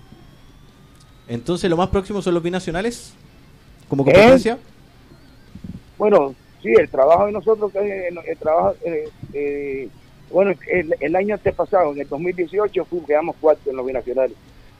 [1.27, 3.13] Entonces, lo más próximo son los binacionales
[3.87, 4.05] como ¿Eh?
[4.05, 4.57] competencia.
[5.97, 9.89] Bueno, sí, el trabajo de nosotros, eh, el trabajo, eh, eh,
[10.31, 14.35] bueno, el, el año antepasado, en el 2018, fuimos, quedamos cuartos en los binacionales.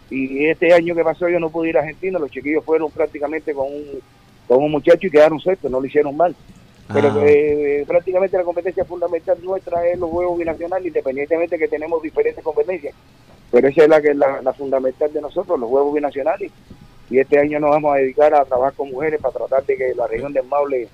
[0.09, 3.53] Y este año que pasó yo no pude ir a Argentina, los chiquillos fueron prácticamente
[3.53, 3.83] con un,
[4.47, 6.35] con un muchacho y quedaron sextos, no lo hicieron mal.
[6.91, 7.23] Pero Ah.
[7.25, 12.93] eh, prácticamente la competencia fundamental nuestra es los juegos binacionales, independientemente que tenemos diferentes competencias.
[13.51, 16.51] Pero esa es la que la, la fundamental de nosotros, los juegos binacionales.
[17.09, 19.93] y este año nos vamos a dedicar a trabajar con mujeres para tratar de que
[19.95, 20.87] la región del Maule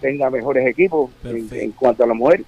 [0.00, 2.46] tenga mejores equipos en, cuanto a las mujeres.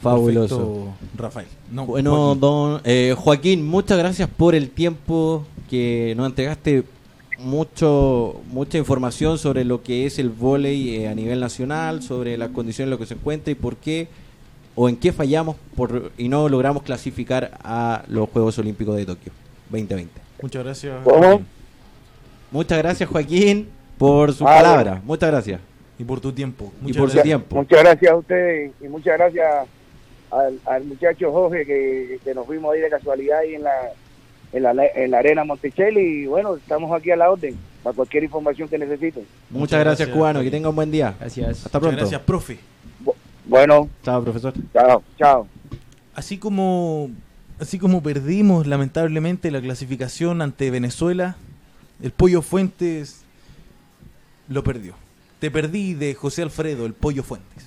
[0.00, 0.56] Fabuloso.
[0.58, 1.46] Perfecto, Rafael.
[1.70, 2.40] No, Bueno, Joaquín.
[2.40, 6.84] don eh, Joaquín, muchas gracias por el tiempo que nos entregaste.
[7.42, 12.50] Mucho, mucha información sobre lo que es el vóley eh, a nivel nacional, sobre las
[12.50, 14.08] condiciones en las que se encuentra y por qué
[14.74, 19.32] o en qué fallamos por, y no logramos clasificar a los Juegos Olímpicos de Tokio
[19.70, 20.12] 2020.
[20.42, 20.94] Muchas gracias.
[22.50, 24.62] Muchas gracias Joaquín por su Vale.
[24.62, 25.02] palabra.
[25.04, 25.60] Muchas gracias.
[25.98, 26.72] Y por tu tiempo.
[26.80, 27.22] Y Muchas por su gracias.
[27.24, 27.56] tiempo.
[27.56, 29.66] Muchas gracias a ustedes y muchas gracias
[30.30, 33.72] al, al muchacho Jorge que, que nos fuimos ahí de casualidad ahí en la,
[34.52, 38.24] en la, en la arena Monticelli y bueno, estamos aquí a la orden para cualquier
[38.24, 39.22] información que necesiten.
[39.48, 40.42] Muchas, Muchas gracias, gracias, cubano.
[40.42, 41.14] Que tenga un buen día.
[41.18, 41.48] Gracias.
[41.66, 41.96] Hasta Muchas pronto.
[41.98, 42.58] gracias, profe.
[43.46, 44.52] Bueno, Chao, profesor.
[44.72, 45.46] chao, chao.
[46.14, 47.10] Así como,
[47.58, 51.36] así como perdimos lamentablemente la clasificación ante Venezuela,
[52.02, 53.22] el Pollo Fuentes
[54.48, 54.94] lo perdió.
[55.38, 57.66] Te perdí de José Alfredo, el Pollo Fuentes.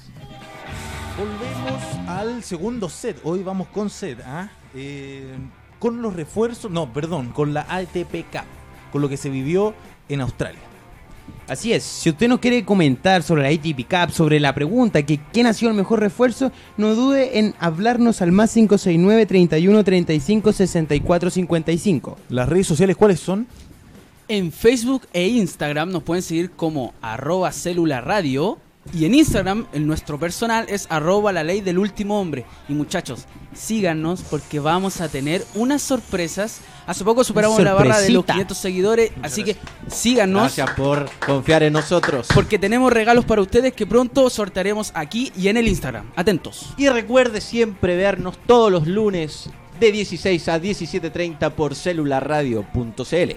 [1.18, 3.18] Volvemos al segundo set.
[3.24, 4.50] Hoy vamos con set, ¿ah?
[4.76, 5.36] Eh,
[5.84, 8.46] con los refuerzos, no, perdón, con la ATP Cup,
[8.94, 9.74] con lo que se vivió
[10.08, 10.62] en Australia.
[11.50, 15.20] Así es, si usted nos quiere comentar sobre la ATP Cup, sobre la pregunta que
[15.34, 20.54] quién ha sido el mejor refuerzo, no dude en hablarnos al más 569 31 35
[20.54, 22.18] 64 55.
[22.30, 23.46] Las redes sociales, ¿cuáles son?
[24.30, 28.58] En Facebook e Instagram nos pueden seguir como arroba célula radio.
[28.92, 32.46] Y en Instagram, el nuestro personal es arroba la ley del último hombre.
[32.68, 36.60] Y muchachos, síganos porque vamos a tener unas sorpresas.
[36.86, 38.34] Hace poco superamos la barra de los Sorpresita.
[38.34, 39.56] 500 seguidores, así que
[39.88, 40.42] síganos.
[40.42, 42.28] Gracias por confiar en nosotros.
[42.34, 46.12] Porque tenemos regalos para ustedes que pronto sortearemos aquí y en el Instagram.
[46.16, 46.74] Atentos.
[46.78, 53.32] Y recuerde siempre vernos todos los lunes de 16 a 17.30 por celularradio.cl.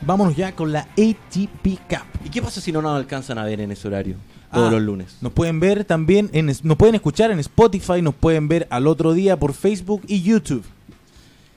[0.00, 2.24] Vámonos ya con la ATP Cup.
[2.24, 4.16] ¿Y qué pasa si no nos alcanzan a ver en ese horario?
[4.52, 5.16] Todos Ah, los lunes.
[5.20, 9.12] Nos pueden ver también, en, nos pueden escuchar en Spotify, nos pueden ver al otro
[9.12, 10.64] día por Facebook y YouTube.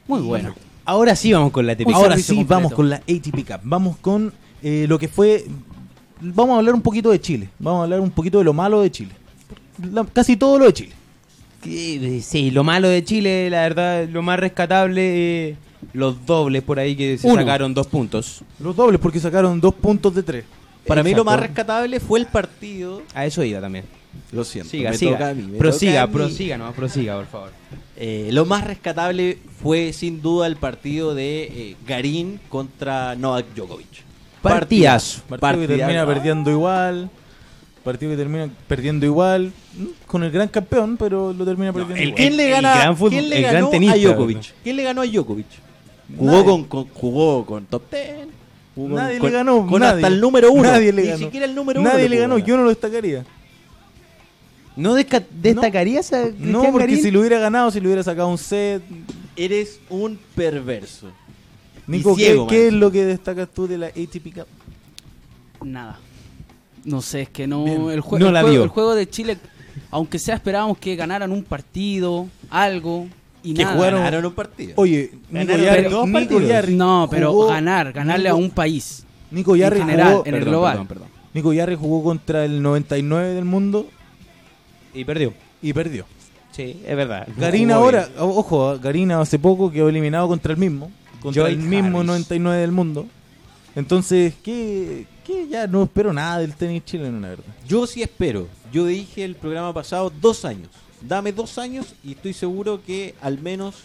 [0.07, 0.53] Muy bueno.
[0.83, 2.49] Ahora sí vamos con la ATP Ahora sí, completo.
[2.49, 3.59] vamos con la ATP Cup.
[3.63, 5.45] Vamos con eh, lo que fue...
[6.19, 7.49] Vamos a hablar un poquito de Chile.
[7.59, 9.11] Vamos a hablar un poquito de lo malo de Chile.
[9.91, 10.91] La- casi todo lo de Chile.
[11.65, 15.55] Eh, Sí, lo malo de Chile, la verdad, lo más rescatable, eh,
[15.93, 17.37] los dobles por ahí que se Uno.
[17.41, 18.41] sacaron dos puntos.
[18.59, 20.45] Los dobles porque sacaron dos puntos de tres.
[20.87, 21.47] Para mí lo más Exacto.
[21.47, 23.01] rescatable fue el partido.
[23.13, 23.85] A eso iba también.
[24.31, 24.69] Lo siento.
[24.71, 25.11] Siga, me siga.
[25.13, 26.13] toca a mí, me prosiga, toca a mí.
[26.13, 27.51] prosiga, no, prosiga, por favor.
[27.95, 33.87] Eh, lo más rescatable fue sin duda el partido de eh, Garín contra Novak Djokovic.
[34.41, 35.21] Partidazo.
[35.29, 37.09] Partido que termina perdiendo igual.
[37.83, 39.51] Partido que termina perdiendo igual.
[40.07, 42.17] Con el gran campeón, pero lo termina perdiendo el- igual.
[42.17, 42.75] ¿Quién le el gana?
[42.75, 44.53] gran fútbol- ¿Quién le el gran ganó tenista, a Djokovic?
[44.63, 45.45] ¿Quién le ganó a Djokovic?
[46.17, 46.43] Jugó Nadie.
[46.45, 48.27] con, con- jugó con top 10.
[48.75, 49.67] Nadie con- le ganó.
[49.67, 49.95] Con nadie.
[49.95, 50.63] hasta el número uno.
[50.63, 51.19] Nadie le Ni ganó.
[51.19, 51.89] siquiera el número uno.
[51.89, 52.35] Nadie le ganó.
[52.35, 52.47] ganar.
[52.47, 53.25] Yo no lo destacaría.
[54.75, 57.01] ¿No desca- destacarías a Cristian No, porque Garín?
[57.03, 58.81] si lo hubiera ganado, si le hubiera sacado un set.
[59.35, 61.07] Eres un perverso.
[61.87, 64.45] Nico, Y ¿qué, qué es lo que destacas tú de la ATP Cup?
[65.63, 65.99] Nada.
[66.85, 67.65] No sé, es que no.
[67.65, 67.89] Bien.
[67.91, 68.63] El, jue- No el la juego, vio.
[68.63, 69.37] el juego de Chile,
[69.89, 73.07] aunque sea esperábamos que ganaran un partido, algo,
[73.43, 73.75] y Que nada.
[73.75, 74.73] jugaron- Ganaron un partido.
[74.77, 76.47] Oye, Nico Yarri, dos Nico partidos.
[76.47, 79.05] Yarri No, pero jugó- ganar, ganarle Nico- a un país.
[79.31, 80.71] Nico Yarri en general, jugó, en el Perdón, global.
[80.73, 81.07] perdón, perdón.
[81.33, 83.87] Nico Yarri jugó contra el 99 del mundo
[84.93, 85.33] Y perdió.
[85.61, 86.05] y perdió.
[86.51, 87.27] Sí, es verdad.
[87.33, 91.59] Jugó ahora, o- ojo, Garín hace poco quedó eliminado contra el mismo, contra Joy el
[91.59, 92.07] mismo Harris.
[92.07, 93.05] 99 del mundo.
[93.75, 95.47] Entonces, ¿qué, qué?
[95.49, 97.45] ya no espero nada del tenis chileno, la verdad.
[97.65, 98.47] Yo sí espero.
[98.73, 100.67] Yo dije el programa pasado dos años.
[101.07, 103.75] Dame dos años y estoy seguro que al menos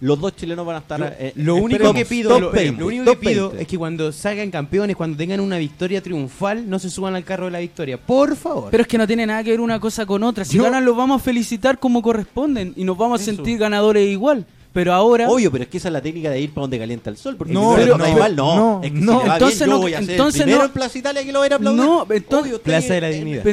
[0.00, 0.98] los dos chilenos van a estar.
[1.00, 3.62] Lo, eh, lo único esperemos, que pido, top lo, 20, lo único que pido 20.
[3.62, 7.46] es que cuando salgan campeones, cuando tengan una victoria triunfal, no se suban al carro
[7.46, 7.96] de la victoria.
[7.98, 8.70] Por favor.
[8.70, 10.44] Pero es que no tiene nada que ver una cosa con otra.
[10.44, 13.34] Si Yo- ganan, los vamos a felicitar como corresponden y nos vamos a Eso.
[13.34, 14.44] sentir ganadores igual.
[14.72, 15.28] Pero ahora.
[15.30, 17.36] Obvio, pero es que esa es la técnica de ir para donde calienta el sol.
[17.36, 18.56] Porque No, si pero no, no, igual, no.
[18.56, 19.20] no, es que no.
[19.22, 21.24] si Entonces bien, no- yo voy a ser entonces el primero no- en Plaza Italia
[21.24, 21.80] que lo va a ir a aplaudir.
[21.84, 23.44] No, entonces- Obvio, Plaza de la Dignidad.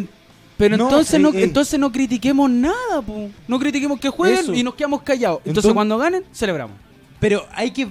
[0.61, 1.43] Pero No, entonces, ey, no, ey.
[1.43, 3.29] entonces no critiquemos nada, po.
[3.47, 4.53] no critiquemos que jueguen Eso.
[4.53, 5.39] y nos quedamos callados.
[5.39, 6.77] Entonces, Entonces- cuando ganen, celebramos.
[7.19, 7.87] Pero hay que.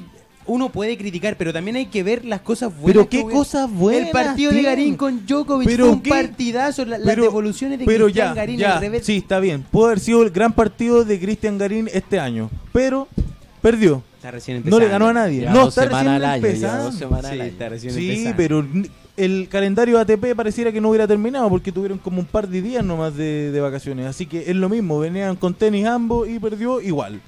[0.47, 2.87] Uno puede criticar, pero también hay que ver las cosas buenas.
[2.87, 4.07] Pero qué cosas buenas.
[4.07, 4.63] El partido de?
[4.63, 6.85] Garín con Djokovic Pero fue un qué- partidazo.
[6.85, 9.05] la- las devoluciones de pero Cristian ya, Garín ya, al revés.
[9.07, 9.65] sí, está bien.
[9.71, 13.07] Pudo haber sido el gran partido de Cristian Garín este año, pero
[13.63, 14.03] perdió.
[14.17, 14.81] Está recién No empezando.
[14.81, 15.43] le ganó a nadie.
[15.43, 16.05] Ya no, está recién
[16.61, 17.43] ya dos al Sí, año.
[17.45, 18.37] está recién Sí, empezando.
[18.37, 18.67] pero
[19.25, 22.63] el calendario de ATP pareciera que no hubiera terminado porque tuvieron como un par de
[22.63, 24.07] días nomás de, de vacaciones.
[24.07, 27.21] Así que es lo mismo, venían con tenis ambos y perdió igual.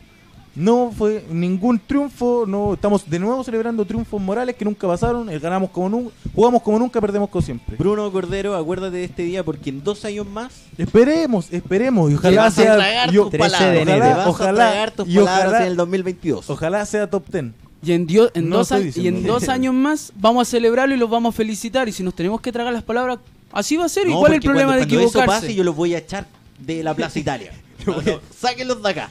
[0.54, 5.38] No fue ningún triunfo, no estamos de nuevo celebrando triunfos morales que nunca pasaron, eh,
[5.38, 7.74] ganamos como nunca, jugamos como nunca, perdemos como siempre.
[7.78, 12.50] Bruno Cordero, acuérdate de este día porque en dos años más Esperemos, esperemos y ojalá
[12.50, 14.06] sea yo- tus 13 de enero.
[14.26, 16.50] Ojalá- tragar tus y palabras ojalá- en el 2022.
[16.50, 17.44] ojalá sea top 10.
[17.84, 20.50] Y en, dio- en No dos, estoy a- y en dos años más vamos a
[20.50, 21.88] celebrarlo y los vamos a felicitar.
[21.88, 23.18] Y si nos tenemos que tragar las palabras,
[23.50, 24.06] así va a ser.
[24.06, 25.46] ¿Y No, cuál es el problema cuando, de cuando eso equivocarse?
[25.46, 26.26] pase yo los voy a echar
[26.58, 27.52] de la Plaza Italia.
[27.86, 29.10] No, no, sáquenlos de acá.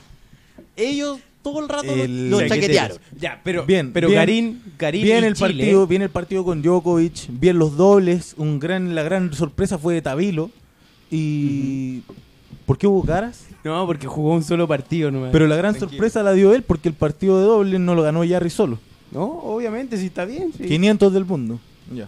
[0.77, 2.97] Ellos todo el rato El- los chaquetearon.
[3.19, 4.17] Ya, pero, Bien, pero bien.
[4.19, 8.33] Garín, Garín Bien y el Chile- partido, bien el partido con Djokovic, bien los dobles,
[8.37, 10.51] un gran la gran sorpresa fue de Tabilo
[11.09, 12.03] y
[12.71, 13.43] ¿por qué hubo caras?
[13.65, 15.29] No, porque jugó un solo partido nomás.
[15.33, 15.89] Pero la gran Tranquilo.
[15.91, 18.79] sorpresa la dio él porque el partido de dobles no lo ganó Jarry solo.
[19.11, 20.53] No, obviamente, sí está bien.
[20.57, 20.63] sí.
[20.65, 21.59] 500 del mundo.
[21.93, 22.07] Ya.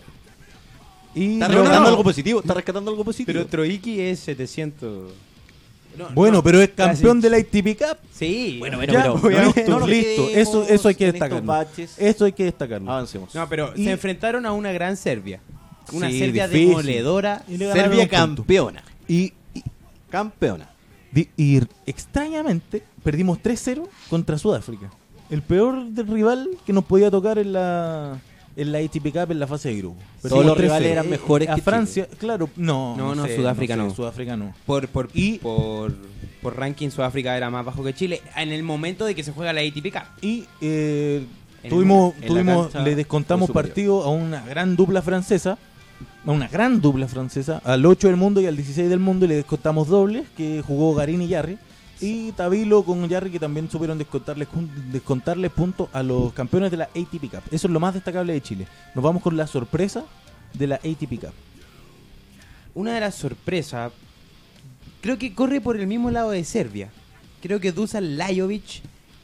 [1.13, 3.34] Y Está no, rescatando no, algo positivo, está rescatando algo positivo.
[3.34, 5.12] Pero Troiki es 700.
[6.15, 7.02] Bueno, pero es casi.
[7.04, 7.97] campeón de la ITP Cup.
[8.12, 8.56] Sí.
[8.60, 9.13] bueno, bueno, Ya,
[9.54, 11.65] pero nos listo, eso eso hay que destacarlo.
[11.97, 12.89] Eso hay que destacarlo.
[12.89, 13.36] Avancemos.
[13.36, 15.41] No, pero Y- se enfrentaron a una gran Serbia.
[15.91, 16.69] Una Sí, Serbia difícil.
[16.69, 17.43] demoledora.
[17.47, 18.82] Serbia campeona.
[19.10, 19.34] Y-
[20.13, 20.69] Campeona.
[21.38, 24.91] y extrañamente perdimos 3-0 contra Sudáfrica.
[25.32, 28.19] El peor del rival que nos podía tocar en la
[28.56, 29.97] en la ATP Cup en la fase de grupo.
[30.21, 30.62] Todos Perdimos los 3-0.
[30.62, 33.89] rivales eran mejores a que Francia, claro, no, No, no, sé, Sudáfrica sé, no.
[33.95, 34.54] Sudáfrica no.
[34.67, 35.95] Por, por, Y- por,
[36.43, 38.21] por ranking, Sudáfrica era más bajo que Chile.
[38.38, 40.04] En el momento de que se juega la ATP Cup.
[40.21, 41.26] Y eh,
[41.67, 45.58] tuvimos, tuvimos le descontamos partido a una gran dupla francesa,
[46.25, 49.35] una gran dupla francesa, al 8 del mundo y al 16 del mundo y le
[49.35, 51.57] descontamos dobles, que jugó Garín y Yarri.
[52.01, 57.29] Y Tabilo con Yarri que también supieron descontarles puntos a los campeones de la ATP
[57.31, 57.43] Cup.
[57.51, 58.67] Eso es lo más destacable de Chile.
[58.93, 60.03] Nos vamos con la sorpresa
[60.53, 61.33] de la ATP Cup.
[62.75, 63.91] Una de las sorpresas,
[65.01, 66.89] creo que corre por el mismo lado de Serbia.
[67.41, 68.81] Creo que Dusan Lajovic,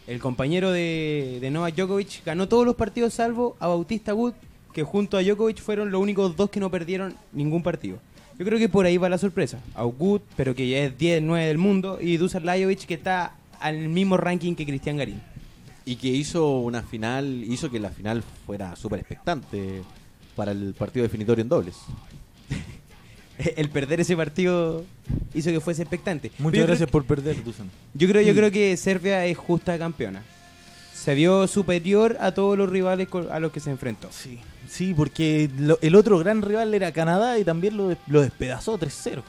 [0.08, 4.34] el compañero de, de Novak Djokovic, ganó todos los partidos salvo a Bautista Wood,
[4.74, 8.00] que junto a Djokovic fueron los únicos dos que no perdieron ningún partido.
[8.38, 9.60] Yo creo que por ahí va la sorpresa.
[9.76, 13.90] A Wood, pero que ya es 10-9 del mundo, y Dusan Lajovic, que está al
[13.90, 15.22] mismo ranking que Cristian Garín.
[15.86, 19.82] Y que hizo una final, hizo que la final fuera súper expectante
[20.38, 21.76] para el partido definitorio en dobles.
[23.56, 24.86] El perder ese partido
[25.34, 26.32] hizo que fuese expectante.
[26.40, 27.70] Muchas gracias por perder, Dusan.
[27.94, 30.24] Yo creo, yo creo que Serbia es justa campeona.
[30.94, 34.10] Se vio superior a todos los rivales a los que se enfrentó.
[34.12, 38.22] Sí, sí, porque lo- el otro gran rival era Canadá y también lo, des- lo
[38.22, 39.22] despedazó 3-0.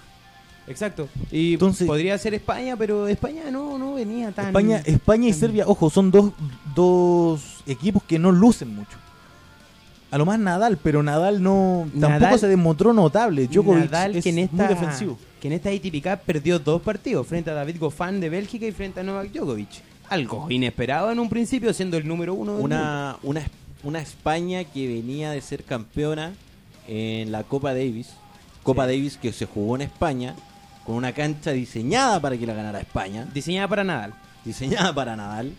[0.68, 1.08] Exacto.
[1.32, 4.46] Y Entonces- podría ser España, pero España no, no venía tan.
[4.48, 6.32] España, España y tan- Serbia, ojo, son dos,
[6.74, 8.96] dos equipos que no lucen mucho.
[10.12, 13.46] A lo más Nadal, pero Nadal no tampoco se demostró notable.
[13.46, 15.18] Djokovic Nadal, es que en esta, muy defensivo.
[15.40, 18.72] que en esta ATP Cup perdió dos partidos frente a David Goffin de Bélgica y
[18.72, 19.68] frente a Novak Djokovic.
[20.08, 22.76] Algo inesperado en un principio, siendo el número uno del mundo.
[22.76, 23.16] Una,
[23.82, 26.32] una, España que venía de ser campeona
[26.86, 28.10] en la Copa Davis.
[28.62, 30.34] Copa Davis que se jugó en España
[30.84, 33.26] con una cancha diseñada para que la ganara España.
[33.32, 34.14] Diseñada para Nadal.
[34.44, 35.52] diseñada para Nadal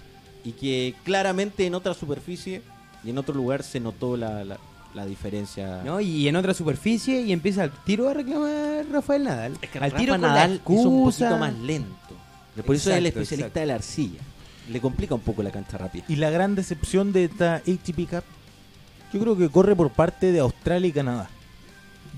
[0.43, 2.61] y que claramente en otra superficie
[3.03, 4.57] y en otro lugar se notó la, la,
[4.93, 5.81] la diferencia.
[5.83, 5.99] ¿no?
[6.01, 9.57] Y en otra superficie y empieza al tiro a reclamar Rafael Nadal.
[9.61, 12.15] Es que al Rafa tiro Nadal es un poquito más lento.
[12.65, 13.59] Por eso es el especialista exacto.
[13.59, 14.19] de la arcilla.
[14.71, 16.03] Le complica un poco la cancha rápida.
[16.07, 18.23] Y la gran decepción de esta ATP Cup,
[19.13, 21.29] yo creo que corre por parte de Australia y Canadá.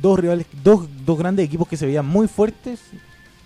[0.01, 2.81] Dos rivales, dos, dos grandes equipos que se veían muy fuertes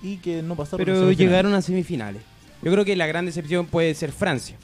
[0.01, 0.85] y que no pasaron.
[0.85, 2.21] Pero llegaron a semifinales.
[2.61, 4.57] Yo creo que la gran decepción puede ser Francia,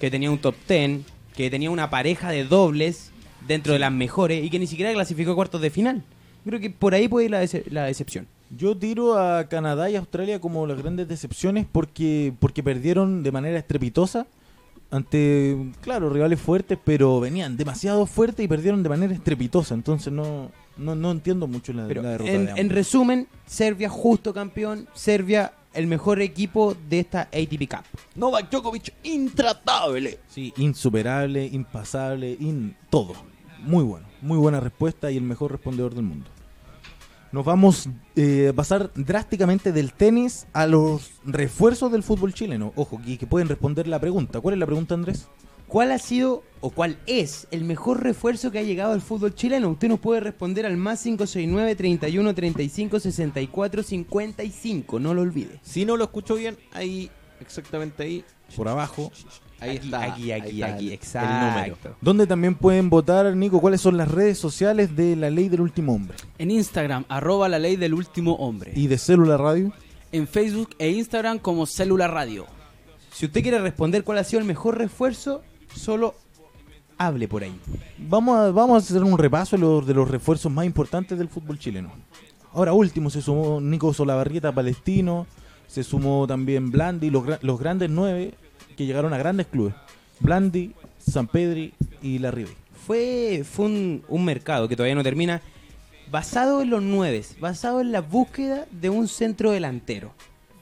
[0.00, 1.00] que tenía un top 10,
[1.36, 3.10] que tenía una pareja de dobles
[3.46, 6.02] dentro de las mejores y que ni siquiera clasificó a cuartos de final.
[6.44, 8.26] Yo creo que por ahí puede ir la, dece- la decepción.
[8.54, 13.58] Yo tiro a Canadá y Australia como las grandes decepciones porque, porque perdieron de manera
[13.58, 14.26] estrepitosa
[14.90, 19.74] ante, claro, rivales fuertes, pero venían demasiado fuertes y perdieron de manera estrepitosa.
[19.74, 22.30] Entonces no, no, no entiendo mucho la, Pero la derrota.
[22.30, 22.74] en, de en ambos.
[22.74, 27.84] resumen, Serbia justo campeón, Serbia el mejor equipo de esta ATP Cup.
[28.14, 30.18] Novak Djokovic intratable.
[30.28, 33.14] Sí, insuperable, impasable, in, todo.
[33.60, 36.28] Muy bueno, muy buena respuesta y el mejor respondedor del mundo.
[37.32, 42.74] Nos vamos eh, a pasar drásticamente del tenis a los refuerzos del fútbol chileno.
[42.76, 44.42] Ojo, y que pueden responder la pregunta.
[44.42, 45.28] ¿Cuál es la pregunta, Andrés?
[45.66, 49.70] ¿Cuál ha sido o cuál es el mejor refuerzo que ha llegado al fútbol chileno?
[49.70, 55.00] Usted nos puede responder al más 569 31 35 64 55.
[55.00, 55.58] No lo olvide.
[55.62, 57.10] Si no lo escucho bien, ahí,
[57.40, 58.24] exactamente ahí,
[58.54, 59.10] Por abajo.
[59.62, 60.02] Ahí Aquí, está.
[60.02, 61.28] aquí, aquí, está aquí, el- exacto.
[61.30, 61.96] El número.
[62.00, 65.94] Donde también pueden votar, Nico, cuáles son las redes sociales de la ley del último
[65.94, 66.16] hombre.
[66.38, 68.72] En Instagram, arroba la ley del último hombre.
[68.74, 69.72] Y de Célula Radio.
[70.12, 72.46] En Facebook e Instagram como Célula Radio.
[73.12, 75.42] Si usted quiere responder cuál ha sido el mejor refuerzo,
[75.74, 76.14] solo
[76.98, 77.54] hable por ahí.
[77.98, 81.28] Vamos a, vamos a hacer un repaso de los, de los refuerzos más importantes del
[81.28, 81.92] fútbol chileno.
[82.52, 85.26] Ahora último se sumó Nico Solabarrieta Palestino,
[85.66, 88.34] se sumó también Blandi, los, los grandes nueve
[88.72, 89.74] que llegaron a grandes clubes.
[90.20, 92.50] Blandi, San Pedri y La Ribe.
[92.86, 95.40] Fue, fue un, un mercado que todavía no termina,
[96.10, 100.12] basado en los nueve, basado en la búsqueda de un centro delantero.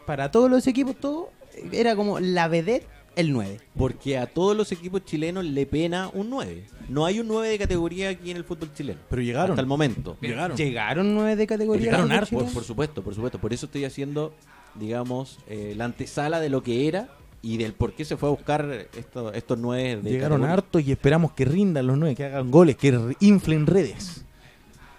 [0.07, 1.31] Para todos los equipos, todo
[1.73, 2.87] era como la vedette,
[3.17, 3.61] el 9.
[3.77, 6.65] Porque a todos los equipos chilenos le pena un 9.
[6.89, 9.01] No hay un 9 de categoría aquí en el fútbol chileno.
[9.09, 9.51] Pero llegaron.
[9.51, 10.17] Hasta el momento.
[10.21, 10.57] Llegaron.
[10.57, 11.85] Llegaron nueve de categoría.
[11.85, 12.31] Llegaron ¿no, hartos.
[12.31, 13.39] Por, por supuesto, por supuesto.
[13.39, 14.33] Por eso estoy haciendo,
[14.75, 17.09] digamos, eh, la antesala de lo que era
[17.43, 20.53] y del por qué se fue a buscar esto- estos 9 de Llegaron categoría.
[20.55, 24.24] hartos y esperamos que rindan los nueve, que hagan goles, que inflen redes.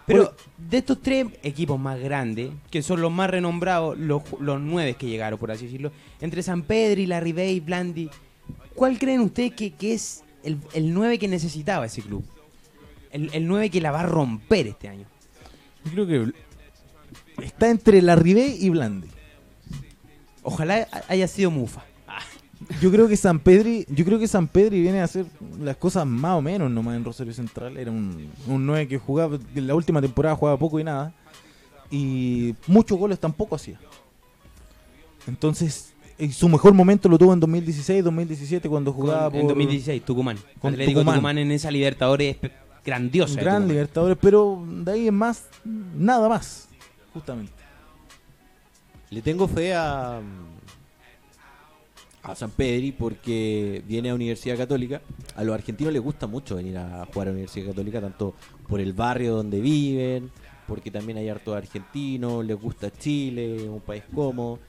[0.07, 4.95] Pero de estos tres equipos más grandes, que son los más renombrados, los, los nueve
[4.95, 8.09] que llegaron, por así decirlo, entre San Pedro y la Ribey y Blandi,
[8.75, 12.25] ¿cuál creen ustedes que, que es el, el 9 que necesitaba ese club?
[13.11, 15.05] El, el 9 que la va a romper este año.
[15.85, 19.07] Yo creo que está entre La Ribe y Blandi.
[20.43, 21.83] Ojalá haya sido Mufa.
[22.80, 25.26] Yo creo que San Pedri, yo creo que San Pedri viene a hacer
[25.59, 27.76] las cosas más o menos nomás en Rosario Central.
[27.78, 31.13] Era un, un 9 que jugaba, en la última temporada jugaba poco y nada.
[31.89, 33.80] Y muchos goles tampoco hacía.
[35.28, 39.49] Entonces, eh, su mejor momento lo tuvo en 2016, 2017 cuando jugaba Con- en por
[39.49, 40.38] 2016, Tucumán.
[40.59, 41.15] con Atlético Tucumán.
[41.17, 41.38] Tucumán.
[41.39, 42.38] en esa Libertadores
[42.86, 43.39] grandiosa.
[43.39, 43.67] gran.
[43.67, 45.45] Libertadores, pero de ahí en más,
[45.95, 46.67] nada más,
[47.13, 47.51] justamente.
[49.09, 50.22] Le tengo fe a,
[52.24, 55.01] a San Pedri porque viene a Universidad Católica.
[55.36, 58.36] A los argentinos les gusta mucho venir a jugar a Universidad Católica, tanto
[58.67, 60.32] por el barrio donde viven,
[60.67, 64.59] porque también hay harto argentinos, les gusta Chile, un país cómodo.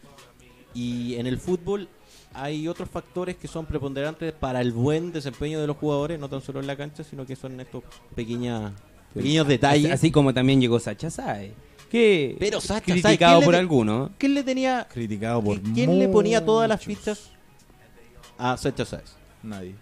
[0.75, 1.89] Y en el fútbol
[2.33, 6.41] hay otros factores que son preponderantes para el buen desempeño de los jugadores, no tan
[6.41, 7.83] solo en la cancha, sino que son estos
[8.15, 8.73] pequeñas,
[9.13, 9.93] pequeños detalles.
[9.93, 11.53] Así, como también llegó Sacha Sae.
[11.91, 14.11] Que Pero Sacha criticado ¿quién le por algunos.
[14.17, 17.33] ¿Quién le tenía Criticado por ¿Quién le ponía todas las fichas
[18.53, 19.15] a Sacha Sáez?
[19.43, 19.75] Nadie.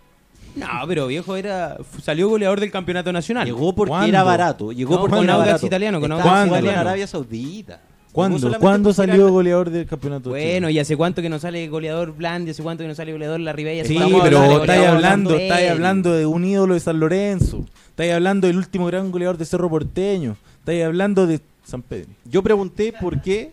[0.56, 3.46] No, pero viejo era salió goleador del campeonato nacional.
[3.46, 4.08] Llegó porque ¿Cuándo?
[4.08, 4.72] era barato.
[4.72, 6.80] Llegó No, porque con era Audax italiano, con Audax jugando en italiano.
[6.80, 7.80] Arabia Saudita.
[8.12, 8.58] ¿Cuándo?
[8.58, 10.30] ¿Cuándo era- salió goleador del campeonato?
[10.30, 13.38] Bueno, y hace cuánto que no sale goleador Blandi, hace cuánto que no sale goleador
[13.38, 13.84] La Ribey.
[13.86, 17.64] Sí, pero estáis hablando, estáis hablando de un ídolo de San Lorenzo.
[17.90, 20.36] Estáis hablando del último gran goleador de Cerro Porteño.
[20.58, 22.10] Estáis hablando de San Pedro.
[22.24, 23.52] Yo pregunté por qué.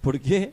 [0.00, 0.52] ¿Por qué?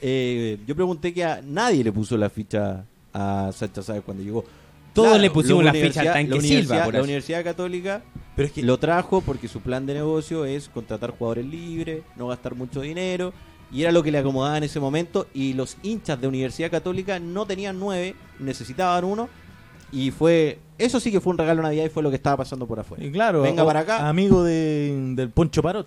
[0.00, 4.44] Eh, yo pregunté que a nadie le puso la ficha a Sacha Sáez cuando llegó.
[4.92, 7.02] Todos le pusimos la ficha al tanque la Silva, por La.
[7.02, 8.02] Universidad Católica
[8.36, 12.28] Pero es que lo trajo porque su plan de negocio es contratar jugadores libres, no
[12.28, 13.32] gastar mucho dinero,
[13.72, 15.28] y era lo que le acomodaba en ese momento.
[15.32, 19.30] Y los hinchas de Universidad Católica no tenían nueve, necesitaban uno,
[19.90, 20.58] y fue.
[20.76, 22.78] Eso sí que fue un regalo de Navidad y fue lo que estaba pasando por
[22.80, 23.02] afuera.
[23.02, 24.08] y claro, Venga o- para acá.
[24.08, 25.86] Amigo de, del Poncho Parot.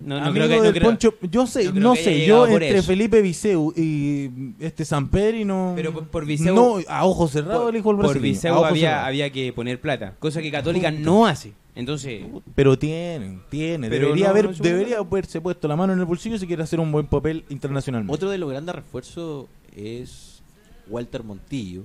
[0.00, 2.62] No, no amigo creo que, no del creo- Poncho, yo sé, no sé, yo por
[2.62, 2.86] entre eso.
[2.88, 4.28] Felipe Viseu y
[4.60, 7.96] este San Pedro no Pero por- por Viseu- no a ojos cerrados por, el por
[7.96, 11.52] brasileño, a Viseu había, había que poner plata, cosa que Católica no hace.
[11.76, 12.22] Entonces,
[12.54, 16.38] Pero tiene, tiene, Pero debería no, haber debería haberse puesto la mano en el bolsillo
[16.38, 18.14] si quiere hacer un buen papel internacionalmente.
[18.14, 20.40] Otro de los grandes refuerzos es
[20.88, 21.82] Walter Montillo,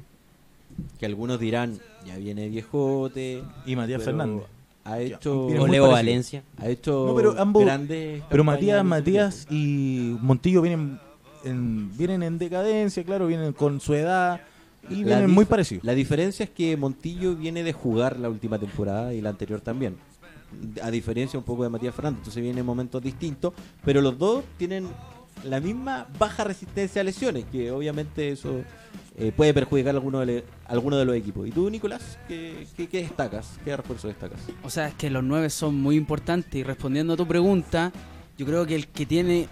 [1.00, 3.44] que algunos dirán, ya viene viejote.
[3.66, 4.44] y Matías pero Fernández.
[4.92, 5.90] Ha hecho, o Leo parecido.
[5.92, 6.44] Valencia.
[6.58, 8.24] ha hecho No, pero ambos- grandes.
[8.30, 11.00] Pero Matías, Matías y Montillo vienen
[11.44, 14.42] en, vienen en decadencia, claro, vienen con su edad
[14.90, 15.84] y La vienen muy parecidos.
[15.84, 19.96] La diferencia es que Montillo viene de jugar la última temporada y la anterior también.
[20.82, 23.54] A diferencia un poco de Matías Fernández, entonces viene en momentos distintos,
[23.86, 24.88] pero los dos tienen
[25.44, 28.62] la misma baja resistencia a lesiones, que obviamente eso
[29.18, 31.48] eh, puede perjudicar a alguno de, le- alguno de los equipos.
[31.48, 33.60] ¿Y tú, Nicolás, qué, qué- qué destacas?
[33.66, 34.40] ¿Qué refuerzo destacas?
[34.64, 37.92] O sea, es que los nueve son muy importantes y respondiendo a tu pregunta,
[38.38, 39.48] yo creo que el que tiene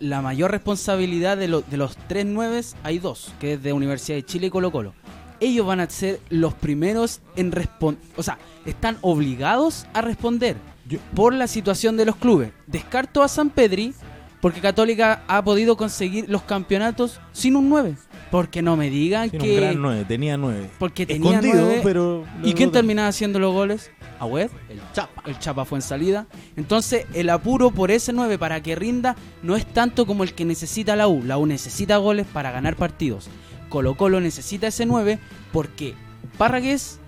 [0.00, 4.16] la mayor responsabilidad de, lo- de los tres nueves, hay dos, que es de Universidad
[4.16, 4.94] de Chile y Colo Colo.
[5.40, 10.56] Ellos van a ser los primeros en responder, o sea, están obligados a responder
[10.88, 12.52] Yo- por la situación de los clubes.
[12.66, 13.94] Descarto a San Pedri
[14.44, 17.96] porque Católica ha podido conseguir los campeonatos sin un 9.
[18.30, 19.56] Porque no me digan un que...
[19.56, 20.70] gran 9, tenía 9.
[20.78, 21.80] Porque tenía Escondido, nueve.
[21.82, 23.90] pero ¿Y quién terminaba haciendo los goles?
[24.20, 24.50] Agüed.
[24.68, 25.22] El Chapa.
[25.24, 26.26] El Chapa fue en salida.
[26.56, 30.44] Entonces, el apuro por ese 9 para que rinda no es tanto como el que
[30.44, 31.22] necesita la U.
[31.24, 33.30] La U necesita goles para ganar partidos.
[33.70, 35.20] Colo Colo necesita ese 9
[35.54, 35.94] porque
[36.36, 37.00] Parragués,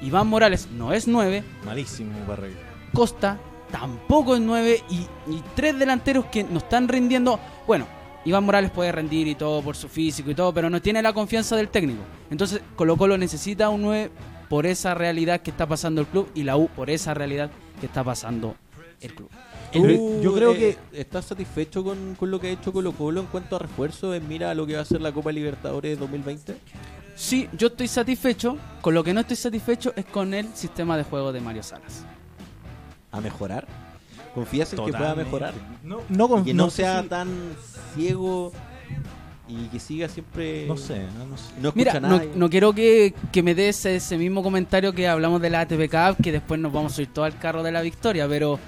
[0.00, 2.56] Iván Morales no es 9, Malísimo Barreiro.
[2.94, 3.38] Costa
[3.74, 4.94] tampoco es 9 y,
[5.32, 7.40] y tres delanteros que no están rindiendo.
[7.66, 7.88] Bueno,
[8.24, 11.12] Iván Morales puede rendir y todo por su físico y todo, pero no tiene la
[11.12, 12.00] confianza del técnico.
[12.30, 14.12] Entonces Colo Colo necesita un 9
[14.48, 17.50] por esa realidad que está pasando el club y la U por esa realidad
[17.80, 18.54] que está pasando
[19.00, 19.28] el club.
[19.72, 23.26] ¿Tú, Yo creo eh, ¿Estás satisfecho con, con lo que ha hecho Colo Colo en
[23.26, 26.54] cuanto a refuerzo en mira a lo que va a ser la Copa Libertadores 2020?
[27.16, 28.56] Sí, yo estoy satisfecho.
[28.80, 32.06] Con lo que no estoy satisfecho es con el sistema de juego de Mario Salas.
[33.16, 33.66] ¿A mejorar?
[34.34, 35.54] ¿Confías en que pueda mejorar?
[35.84, 37.28] No, no, con- Y que no, sea si- tan
[37.94, 38.52] ciego
[39.46, 40.66] y que siga siempre...
[40.66, 41.44] No sé, no, no sé.
[41.60, 45.06] No escucha Mira, a no, no quiero que, que me des ese mismo comentario que
[45.06, 47.70] hablamos de la ATP Cup, que después nos vamos a ir todo al carro de
[47.70, 48.58] la victoria, pero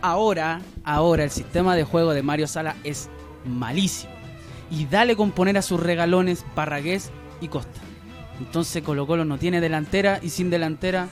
[0.00, 3.08] ahora, ahora el sistema de juego de Mario Sala es
[3.44, 4.12] malísimo.
[4.70, 7.80] Y dale con poner a sus regalones Parragués y Costa.
[8.38, 11.08] Entonces Colo Colo no tiene delantera y sin delantera,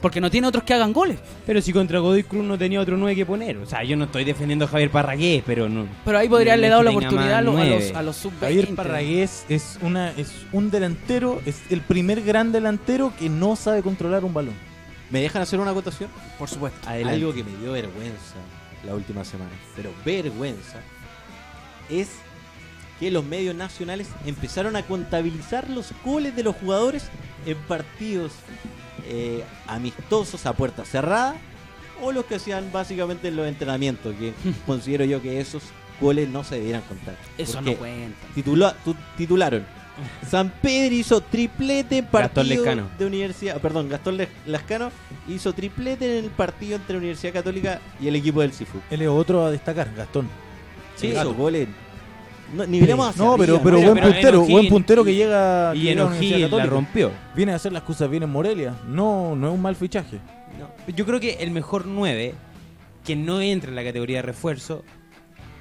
[0.00, 1.18] porque no tiene otros que hagan goles.
[1.46, 3.58] Pero si contra Godoy Cruz no tenía otro 9 que poner.
[3.58, 5.86] O sea, yo no estoy defendiendo a Javier Parragués, pero no.
[6.04, 8.40] Pero ahí podría haberle dado la oportunidad a los, a los, los sub-20.
[8.40, 13.82] Javier Parragués es, una, es un delantero, es el primer gran delantero que no sabe
[13.82, 14.54] controlar un balón.
[15.10, 16.10] ¿Me dejan hacer una acotación?
[16.38, 16.88] Por supuesto.
[16.88, 17.16] Adelante.
[17.16, 18.36] Algo que me dio vergüenza
[18.84, 20.80] la última semana, pero vergüenza,
[21.88, 22.08] es
[23.00, 27.08] que los medios nacionales empezaron a contabilizar los goles de los jugadores
[27.46, 28.32] en partidos
[29.06, 31.36] eh, amistosos a puerta cerrada
[32.02, 34.32] o los que hacían básicamente en los entrenamientos, que
[34.66, 35.62] considero yo que esos
[36.00, 37.16] goles no se debieran contar.
[37.36, 38.16] Eso no cuenta.
[38.34, 39.66] titula- tu- titularon
[40.30, 42.88] San Pedro hizo triplete en Gastón partido Lescano.
[42.96, 44.92] de universidad, perdón, Gastón Lascano
[45.26, 48.78] hizo triplete en el partido entre la Universidad Católica y el equipo del Cifu.
[48.90, 50.28] Él es otro a destacar, Gastón.
[50.94, 51.66] Sí, esos goles.
[52.54, 53.78] No, nivelemos hacia No, pero, pero ¿no?
[53.78, 57.10] Mira, buen pero puntero, buen puntero que llega, que Y llega a la rompió.
[57.34, 58.74] Viene a hacer las cosas bien en Morelia.
[58.86, 60.18] No, no es un mal fichaje.
[60.94, 62.34] Yo creo que el mejor 9
[63.04, 64.84] que no entra en la categoría de refuerzo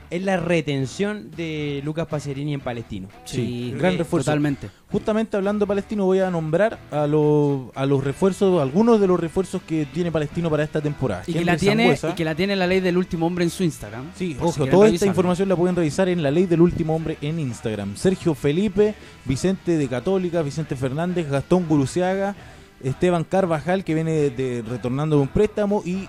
[0.10, 3.08] es la retención de Lucas Pacerini en Palestino.
[3.26, 4.26] Sí, Sí, gran eh, refuerzo.
[4.32, 4.70] Totalmente.
[4.92, 9.20] Justamente hablando de Palestino, voy a nombrar a los, a los refuerzos, algunos de los
[9.20, 11.24] refuerzos que tiene Palestino para esta temporada.
[11.28, 13.64] Y que, la tiene, y que la tiene la ley del último hombre en su
[13.64, 14.06] Instagram.
[14.16, 17.18] Sí, si ojo, toda esta información la pueden revisar en la ley del último hombre
[17.22, 17.96] en Instagram.
[17.98, 18.96] Sergio Felipe,
[19.26, 22.36] Vicente de Católica, Vicente Fernández, Gastón Guruciaga,
[22.82, 26.08] Esteban Carvajal, que viene de, de- retornando de un préstamo, y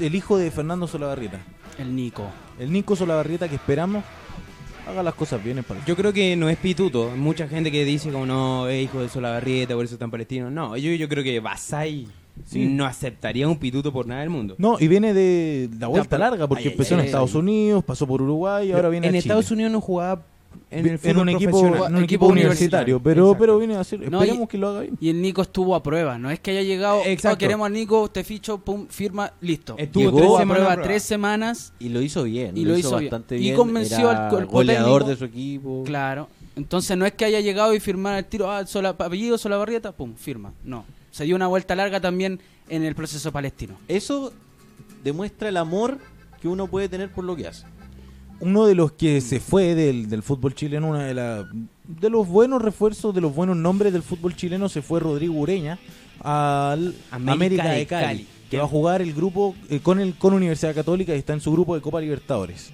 [0.00, 1.38] el hijo de Fernando Solabarrieta.
[1.78, 2.24] El Nico.
[2.58, 4.04] El Nico Solabarrieta que esperamos
[4.88, 5.84] haga las cosas bien en.
[5.86, 7.10] Yo creo que no es pituto.
[7.16, 10.50] Mucha gente que dice como no, es hijo de Solabarrieta, por eso está en Palestino.
[10.50, 12.06] No, yo, yo creo que Basay
[12.44, 12.66] Sí.
[12.66, 14.56] no aceptaría un pituto por nada del mundo.
[14.58, 17.34] No, y viene de la vuelta larga, porque ay, ay, empezó en ay, Estados.
[17.34, 19.54] Unidos, pasó por Uruguay y ahora viene en a Estados Chile.
[19.54, 20.22] Unidos no jugaba
[20.70, 21.90] en, el un equipo, profesional.
[21.90, 23.38] en un equipo Equipo universitario, universitario, pero, exacto.
[23.40, 24.98] pero viene a hacer, No, esperemos y- que lo haga bien.
[25.00, 26.18] Y el Nico estuvo a prueba.
[26.18, 27.34] No es que haya llegado, Exacto.
[27.34, 29.76] "Oh, queremos al Nico, te ficho, pum, firma, listo.
[29.78, 30.88] Estuvo Llegó tres a semanas prueba a prueba.
[30.88, 32.56] tres semanas, Y lo hizo bien.
[32.56, 33.10] Y lo, hizo, hizo bien.
[33.10, 33.56] bastante Y bien.
[33.56, 35.08] convenció Era al goleador técnico.
[35.10, 35.82] de su equipo.
[35.84, 36.28] claro.
[36.56, 40.14] Entonces no es que haya llegado y firmar el tiro, ah, sola, apellido, Solabarrieta, pum,
[40.14, 40.52] firma.
[40.64, 40.84] No.
[41.10, 42.40] Se dio una vuelta larga también
[42.70, 43.74] en el proceso palestino.
[43.88, 44.32] Eso
[45.04, 45.98] demuestra el amor
[46.40, 47.66] que uno puede tener por lo que hace.
[48.40, 51.48] Uno de los que se fue del, del fútbol chileno, una de, la,
[51.84, 55.78] de los buenos refuerzos, de los buenos nombres del fútbol chileno, se fue Rodrigo Ureña
[56.20, 58.26] al América América, de Cali, Cali.
[58.50, 61.40] que va a jugar el grupo eh, con el con Universidad Católica y está en
[61.40, 62.70] su grupo de Copa Libertadores.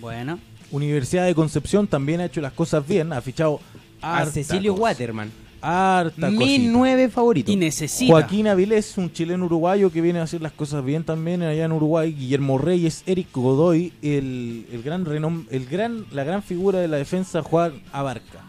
[0.00, 0.38] Bueno.
[0.70, 3.60] Universidad de Concepción también ha hecho las cosas bien, ha fichado
[4.02, 5.30] a Cecilio Waterman.
[5.64, 6.70] Harta Mi cosita.
[6.72, 7.50] nueve favorito.
[7.50, 8.12] Y necesita.
[8.12, 11.72] Joaquín Avilés, un chileno uruguayo que viene a hacer las cosas bien también allá en
[11.72, 12.12] Uruguay.
[12.12, 16.96] Guillermo Reyes, Eric Godoy, el, el gran renom el gran, la gran figura de la
[16.96, 18.42] defensa Juan Abarca.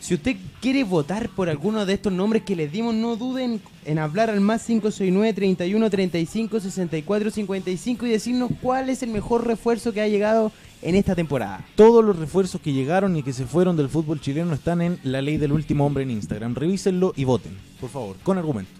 [0.00, 3.98] Si usted quiere votar por alguno de estos nombres que les dimos, no duden en
[3.98, 9.94] hablar al más 569 31 35 64 55 y decirnos cuál es el mejor refuerzo
[9.94, 10.52] que ha llegado
[10.84, 11.64] en esta temporada.
[11.74, 15.20] Todos los refuerzos que llegaron y que se fueron del fútbol chileno están en la
[15.22, 16.54] ley del último hombre en Instagram.
[16.54, 18.70] Revísenlo y voten, por favor, con argumento.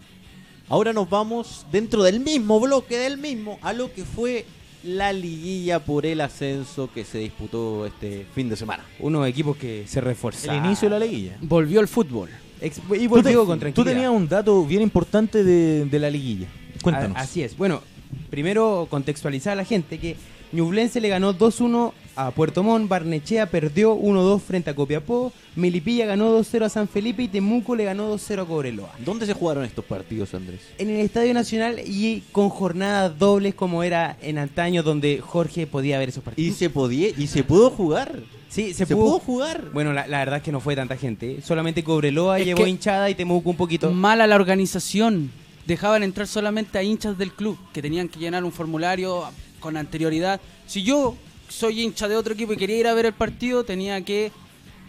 [0.69, 4.47] Ahora nos vamos dentro del mismo bloque del mismo a lo que fue
[4.83, 8.85] la liguilla por el ascenso que se disputó este fin de semana.
[9.01, 10.61] Unos equipos que se reforzaron.
[10.61, 11.37] El inicio de la liguilla.
[11.41, 12.29] Volvió el fútbol.
[12.61, 16.09] Ex- y Tú, volvió te- con tú tenías un dato bien importante de, de la
[16.11, 16.47] liguilla.
[16.83, 17.17] Cuéntanos.
[17.17, 17.57] A- así es.
[17.57, 17.83] Bueno,
[18.31, 20.17] primero contextualizar a la gente que
[20.55, 26.39] Ñublense le ganó 2-1 a Puerto Montt, Barnechea perdió 1-2 frente a Copiapó, Milipilla ganó
[26.39, 28.93] 2-0 a San Felipe y Temuco le ganó 2-0 a Cobreloa.
[29.05, 30.61] ¿Dónde se jugaron estos partidos, Andrés?
[30.79, 35.99] En el Estadio Nacional y con jornadas dobles como era en antaño donde Jorge podía
[35.99, 36.57] ver esos Y partidos.
[36.57, 38.21] se podía y se pudo jugar.
[38.49, 39.71] sí, Se, pudo jugar.
[39.73, 41.33] Bueno, la, la verdad es que no fue tanta gente.
[41.33, 41.43] ¿eh?
[41.43, 43.91] Solamente Cobreloa Es llevó hinchada y Temuco un poquito.
[43.91, 45.33] Mala la organización.
[45.67, 49.25] Dejaban entrar solamente a hinchas del club que tenían que llenar un formulario
[49.65, 50.41] con anterioridad.
[50.67, 51.17] Si yo,
[51.49, 54.31] soy hincha de otro equipo y quería ir a ver el partido, tenía que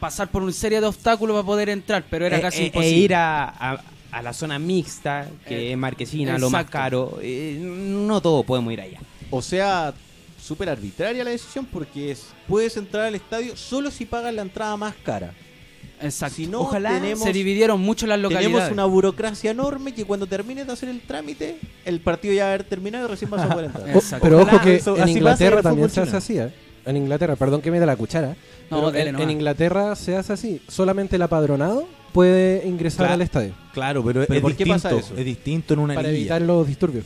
[0.01, 2.65] pasar por una serie de obstáculos para poder entrar, pero era E- casi e- e
[2.67, 2.97] imposible.
[2.97, 7.19] ir a, a- a la zona mixta, que Eh, es Marquesina, lo más caro.
[7.21, 8.99] eh, no todos podemos ir allá.
[9.32, 9.93] O sea,
[10.41, 14.76] súper arbitraria la decisión porque es, puedes entrar al estadio solo si pagas la entrada
[14.76, 15.34] más cara.
[16.02, 16.36] Exacto.
[16.36, 18.52] Si no, Ojalá tenemos- se dividieron mucho las localidades.
[18.54, 22.50] Tenemos una burocracia enorme que cuando termines de hacer el trámite, el partido ya va
[22.50, 23.89] a haber terminado y recién vas a poder entrar.
[23.96, 24.24] Exacto.
[24.24, 26.50] pero Ojalá ojo que eso- en Inglaterra también se hace así, ¿eh?
[26.86, 28.36] En Inglaterra, perdón que me dé la cuchara.
[28.70, 30.62] No, pero dele en, Inglaterra se hace así.
[30.68, 33.14] Solamente el apadronado puede ingresar Claro.
[33.16, 34.89] al estadio Claro, pero, ¿Pero es por qué distinto.
[34.89, 35.18] pasa eso?
[35.18, 36.36] Es distinto en una para liguilla.
[36.36, 37.06] evitar los disturbios.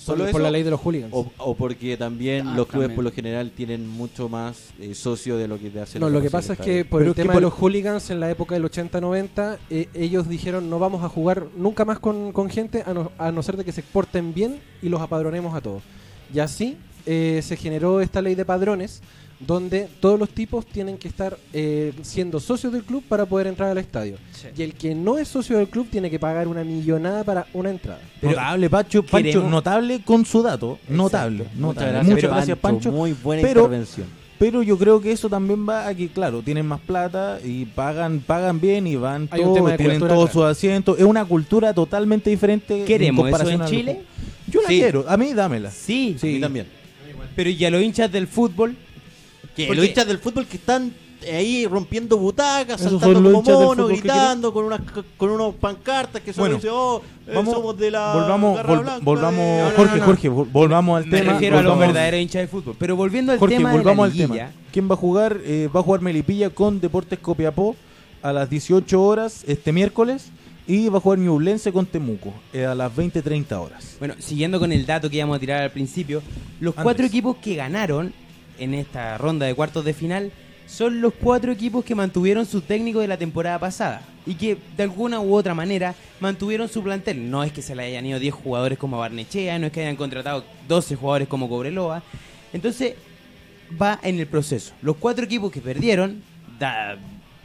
[0.00, 0.44] ¿Solo por, por eso?
[0.44, 1.12] la ley de los hooligans.
[1.14, 2.94] O, o porque también Ah, los clubes también.
[2.96, 6.22] por lo general tienen mucho más eh, socio de lo que te hace No, lo
[6.22, 8.30] que pasa es que por Pero el que tema por- de los hooligans en la
[8.30, 12.82] época del 80-90, eh, ellos dijeron no vamos a jugar nunca más con, con gente
[12.86, 15.82] a no, a no ser de que se porten bien y los apadronemos a todos.
[16.32, 16.76] Y así
[17.06, 19.02] eh, se generó esta ley de padrones
[19.40, 23.70] donde todos los tipos tienen que estar eh, siendo socios del club para poder entrar
[23.70, 24.16] al estadio.
[24.32, 24.48] Sí.
[24.56, 27.70] Y el que no es socio del club tiene que pagar una millonada para una
[27.70, 28.00] entrada.
[28.20, 30.78] notable, Pancho, Pancho, notable con su dato.
[30.88, 31.90] Notable, Muchas notable.
[31.92, 32.92] gracias, Muchas gracias, Pancho.
[32.92, 34.06] Muy buena Pero- intervención.
[34.38, 38.20] Pero yo creo que eso también va a que, claro, tienen más plata y pagan
[38.20, 40.32] pagan bien y van todos, tienen todos claro.
[40.32, 40.98] sus asientos.
[40.98, 42.84] Es una cultura totalmente diferente.
[42.86, 44.00] ¿Queremos eso comparación en Chile?
[44.48, 44.78] Yo la Sí.
[44.78, 45.04] quiero.
[45.06, 45.70] A mí dámela.
[45.70, 46.66] Sí, A mí también.
[47.36, 48.76] pero y a los hinchas del fútbol,
[49.56, 50.92] Que los hinchas del fútbol que están
[51.30, 54.80] ahí rompiendo butacas, saltando como que gritando con unas
[55.18, 58.72] con unos pancartas que son Bueno, dice, oh, eh, vamos- somos de la volvamos, garra
[58.74, 59.62] vol- blanca volvamos, de-".
[59.62, 60.04] No, Jorge, no.
[60.06, 61.32] Jorge, vol- volvamos al me tema.
[61.34, 62.74] refiero a los volvamos- verdaderos hinchas del fútbol.
[62.78, 64.50] Pero volviendo al Jorge, tema volvamos de la al tema.
[64.72, 65.38] ¿Quién va a jugar?
[65.44, 67.76] Eh, va a jugar Melipilla con Deportes Copiapó
[68.22, 70.30] a las 18 horas este miércoles
[70.66, 73.96] y va a jugar Ñublense con Temuco eh, a las 20-30 horas.
[73.98, 76.22] Bueno, siguiendo con el dato que íbamos a tirar al principio,
[76.60, 76.84] los Andrés.
[76.84, 78.12] cuatro equipos que ganaron
[78.60, 80.30] en esta ronda de cuartos de final
[80.66, 84.82] son los cuatro equipos que mantuvieron su técnico de la temporada pasada y que de
[84.84, 87.28] alguna u otra manera mantuvieron su plantel.
[87.28, 89.96] No es que se le hayan ido 10 jugadores como Barnechea, no es que hayan
[89.96, 92.02] contratado 12 jugadores como Cobreloa.
[92.52, 92.94] Entonces
[93.80, 94.72] va en el proceso.
[94.82, 96.22] Los cuatro equipos que perdieron,
[96.58, 96.96] da-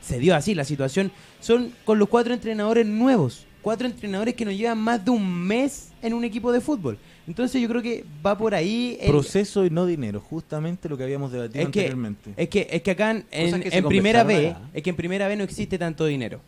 [0.02, 3.46] se dio así la situación, son con los cuatro entrenadores nuevos.
[3.64, 7.00] Cuatro entrenadores que nos llevan más de un mes en un equipo de fútbol.
[7.28, 8.98] Entonces yo creo que va por ahí.
[9.02, 12.34] el- Proceso y no dinero, justamente lo que habíamos debatido es que, anteriormente.
[12.38, 14.62] es que es que acá en, en- que se en primera B acá.
[14.74, 16.40] es que en primera B no existe tanto dinero.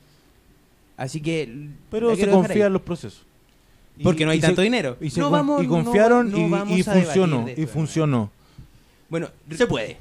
[0.95, 2.61] Así que Pero se confía ahí.
[2.67, 3.23] en los procesos.
[3.97, 4.97] Y- porque no hay y se- tanto dinero.
[5.01, 7.45] Y, se no vamos, y confiaron no y- vamos funcionó.
[7.55, 8.31] Y funcionó.
[9.09, 9.97] Bueno, Se puede.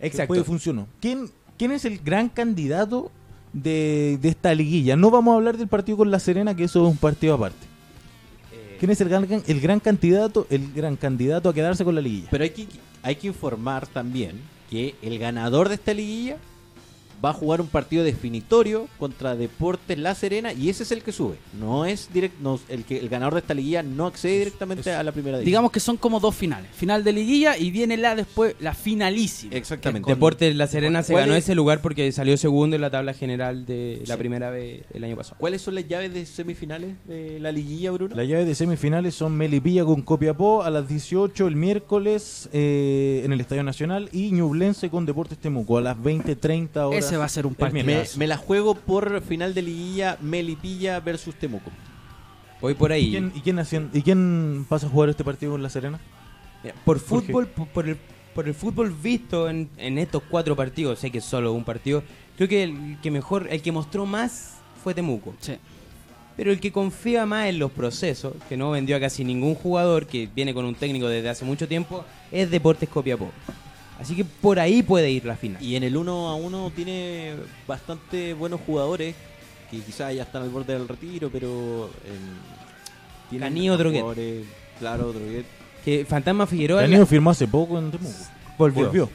[0.00, 0.34] exacto.
[0.34, 0.86] Después funcionó.
[1.00, 1.28] ¿Quién,
[1.58, 3.10] ¿Quién es el gran candidato
[3.52, 4.94] de, de esta liguilla?
[4.96, 7.66] No vamos a hablar del partido con La Serena, que eso es un partido aparte.
[8.82, 12.26] ¿Quién es el gran, el gran candidato el gran candidato a quedarse con la liguilla?
[12.32, 12.66] Pero hay que,
[13.04, 16.38] hay que informar también que el ganador de esta liguilla
[17.24, 21.12] va a jugar un partido definitorio contra Deportes La Serena y ese es el que
[21.12, 21.36] sube.
[21.58, 25.02] No es direct, no, el que el ganador de esta liguilla no accede directamente a
[25.02, 25.50] la primera división.
[25.50, 26.70] Digamos que son como dos finales.
[26.72, 29.54] Final de liguilla y viene la después, la finalísima.
[29.54, 30.10] Exactamente.
[30.10, 31.44] Deportes La Serena se ¿Cuál ganó es?
[31.44, 35.16] ese lugar porque salió segundo en la tabla general de la primera vez el año
[35.16, 35.36] pasado.
[35.38, 38.14] ¿Cuáles son las llaves de semifinales de la liguilla, Bruno?
[38.14, 43.32] Las llaves de semifinales son Melipilla con Copiapó a las 18 el miércoles eh, en
[43.32, 47.04] el Estadio Nacional y Ñublense con Deportes Temuco a las 20-30 horas.
[47.04, 47.84] Ese va a ser un partido.
[48.16, 51.70] me, la juego por final de liguilla Melipilla versus Temuco.
[52.60, 53.06] Voy por ahí.
[53.06, 55.98] ¿Y quién, y, quién hacien- ¿Y quién pasa a jugar este partido con La Serena?
[56.62, 57.96] Mira, por fútbol, por, por el,
[58.34, 62.04] por el fútbol visto en, en estos cuatro partidos, sé que es solo un partido,
[62.36, 65.34] creo que el que mejor, el que mostró más fue Temuco.
[65.40, 65.56] Sí.
[66.36, 70.06] Pero el que confía más en los procesos, que no vendió a casi ningún jugador,
[70.06, 73.30] que viene con un técnico desde hace mucho tiempo, es Deportes Copiapó.
[74.02, 75.62] Así que por ahí puede ir la final.
[75.62, 77.34] Y en el 1 a 1 tiene
[77.68, 79.14] bastante buenos jugadores
[79.70, 84.44] que quizás ya están al borde del retiro, pero eh, tienen Canío, Droguet.
[84.80, 85.46] Claro, Droguet.
[85.84, 88.12] Que Fantasma Figueroa Danilo firmó hace poco en Temuco.
[88.58, 88.86] volvió.
[88.86, 89.08] Volvió.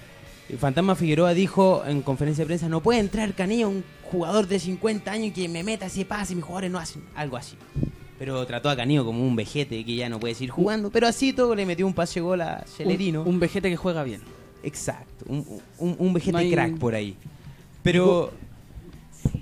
[0.58, 5.12] Fantasma Figueroa dijo en conferencia de prensa, no puede entrar Canillo, un jugador de 50
[5.12, 7.58] años que me meta ese pase y mis jugadores no hacen algo así.
[8.18, 11.34] Pero trató a Canillo como un vejete que ya no puede seguir jugando, pero así
[11.34, 13.24] todo le metió un pase gol a Celerino.
[13.24, 14.22] Un, un vejete que juega bien.
[14.68, 15.46] Exacto, un,
[15.80, 17.16] un, un vejete No hay- crack por ahí.
[17.84, 18.32] Pero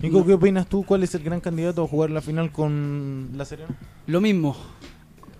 [0.01, 0.83] Nico, ¿qué opinas tú?
[0.85, 3.75] ¿Cuál es el gran candidato a jugar la final con La Serena?
[4.07, 4.55] Lo mismo.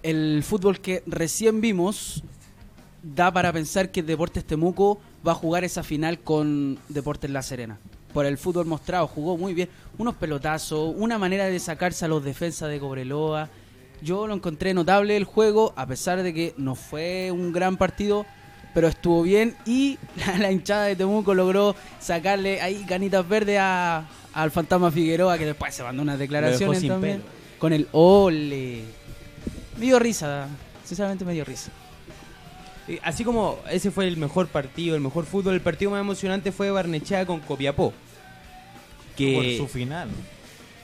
[0.04, 2.24] El fútbol que recién vimos
[3.04, 7.80] da para pensar que Deportes Temuco va a jugar esa final con Deportes La Serena.
[8.14, 9.70] Por el fútbol mostrado, jugó muy bien.
[9.98, 13.50] Unos pelotazos, una manera de sacarse a los defensas de Cobreloa.
[14.02, 18.26] Yo lo encontré notable el juego, a pesar de que no fue un gran partido.
[18.76, 19.98] Pero estuvo bien y
[20.28, 25.46] la, la hinchada de Temuco logró sacarle ahí ganitas verdes a- al fantasma Figueroa, que
[25.48, 27.22] después se mandó unas declaraciones sin también.
[27.22, 27.32] pelo.
[27.58, 28.82] Con el ole.
[29.78, 30.48] Me dio risa,
[30.84, 31.72] sinceramente me dio risa.
[33.02, 36.70] Así como ese fue el mejor partido, el mejor fútbol, el partido más emocionante fue
[36.70, 37.94] Barnechea con Copiapó.
[39.18, 40.10] Que Por su final.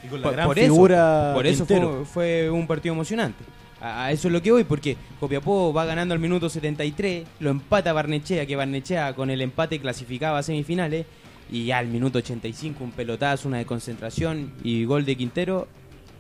[0.04, 3.44] Y con la por, gran por eso, figura por eso fue, fue un partido emocionante.
[3.82, 7.94] A, eso es lo que voy, porque Copiapó va ganando al minuto 73, lo empata
[7.94, 11.06] Barnechea, que Barnechea con el empate clasificaba a semifinales,
[11.52, 15.68] y ya al minuto 85 un pelotazo, una desconcentración y gol de Quintero,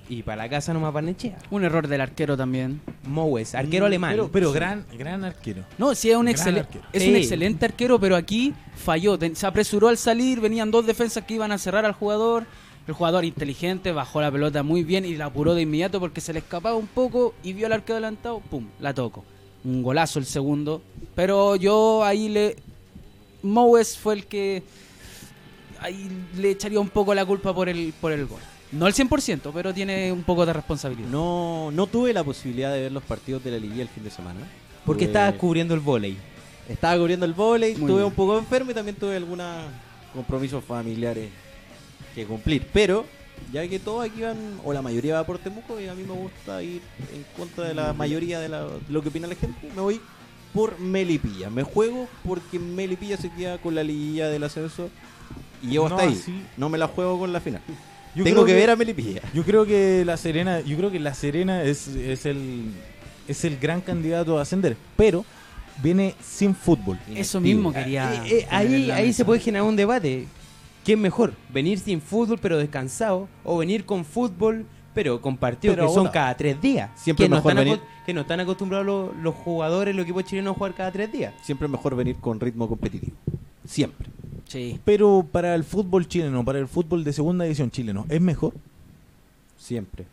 [0.10, 1.38] y para la casa nomás Barnechea.
[1.52, 2.82] Un error del arquero también.
[3.06, 4.12] Mowes, arquero alemán.
[4.12, 5.64] Pero, pero gran, gran arquero.
[5.78, 6.84] No, sí, es un, Gran excelen- arquero.
[6.92, 7.10] es Sí.
[7.10, 9.18] un excelente arquero, pero aquí falló.
[9.34, 12.46] Se apresuró al salir, venían dos defensas que iban a cerrar al jugador.
[12.88, 16.34] El jugador inteligente bajó la pelota muy bien y la apuró de inmediato porque se
[16.34, 18.68] le escapaba un poco y vio al arquero adelantado, ¡pum!
[18.80, 19.24] La tocó.
[19.64, 20.82] Un golazo el segundo.
[21.16, 22.56] Pero yo ahí le...
[23.44, 24.64] Mowes fue el que...
[25.80, 28.40] Ahí le echaría un poco la culpa por el, por el gol.
[28.72, 31.10] No el 100%, pero tiene un poco de responsabilidad.
[31.10, 34.10] No, no tuve la posibilidad de ver los partidos de la liguilla el fin de
[34.12, 34.40] semana.
[34.86, 36.18] porque Tuve- estaba cubriendo el vóley.
[36.70, 39.66] Estaba cubriendo el Muy estuve un poco enfermo y también tuve algunos
[40.14, 41.30] compromisos familiares
[42.16, 42.68] que cumplir.
[42.74, 43.06] Pero,
[43.52, 46.14] ya que todos aquí van, o la mayoría va por Temuco, y a mí me
[46.14, 46.82] gusta ir
[47.14, 50.00] en contra de la mayoría de, la- de lo que opina la gente, me voy
[50.54, 51.50] por Melipilla.
[51.50, 54.90] Me juego porque Melipilla se queda con la liguilla del ascenso
[55.64, 56.18] y llego No hasta ahí.
[56.22, 56.42] así.
[56.58, 57.62] No me la juego con la final.
[58.16, 59.22] Yo Tengo que, ver a Melipilla.
[59.34, 62.66] Yo creo que la Serena, yo creo que la Serena es, es el
[63.26, 65.24] es el gran candidato a ascender, pero
[65.82, 67.00] viene sin fútbol.
[67.16, 68.14] Eso mismo quería...
[68.26, 70.28] Eh, eh, ahí ahí se puede generar un debate.
[70.84, 71.34] ¿Qué es mejor?
[71.54, 73.28] ¿Venir sin fútbol pero descansado?
[73.44, 76.90] ¿O venir con fútbol pero con partidos Pero que son cada tres días?
[76.96, 80.26] siempre que no, mejor están venir- que no están acostumbrados los, los jugadores, los equipos
[80.26, 81.34] chilenos a jugar cada tres días.
[81.44, 83.16] Siempre es mejor venir con ritmo competitivo.
[83.66, 84.08] Siempre.
[84.48, 84.80] Sí.
[84.84, 88.54] Pero para el fútbol chileno, para el fútbol de segunda división chileno, ¿es mejor?
[89.58, 90.06] Siempre.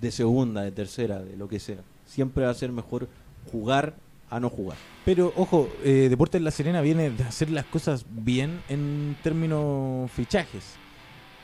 [0.00, 1.78] De segunda, de tercera, de lo que sea.
[2.06, 3.08] Siempre va a ser mejor
[3.50, 3.94] jugar
[4.30, 4.76] a no jugar.
[5.04, 10.74] Pero ojo, eh, Deportes La Serena viene de hacer las cosas bien en términos fichajes.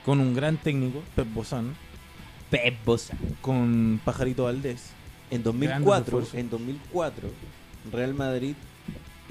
[0.05, 1.75] Con un gran técnico, Pep Bozán,
[2.51, 3.17] Pep Bosa.
[3.41, 4.91] con Pajarito Valdés.
[5.31, 6.35] En Grandes 2004, refuerzos.
[6.35, 7.29] en 2004,
[7.91, 8.55] Real Madrid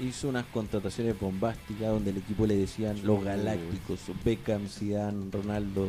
[0.00, 5.88] hizo unas contrataciones bombásticas donde el equipo le decían los galácticos, Beckham, Zidane, Ronaldo,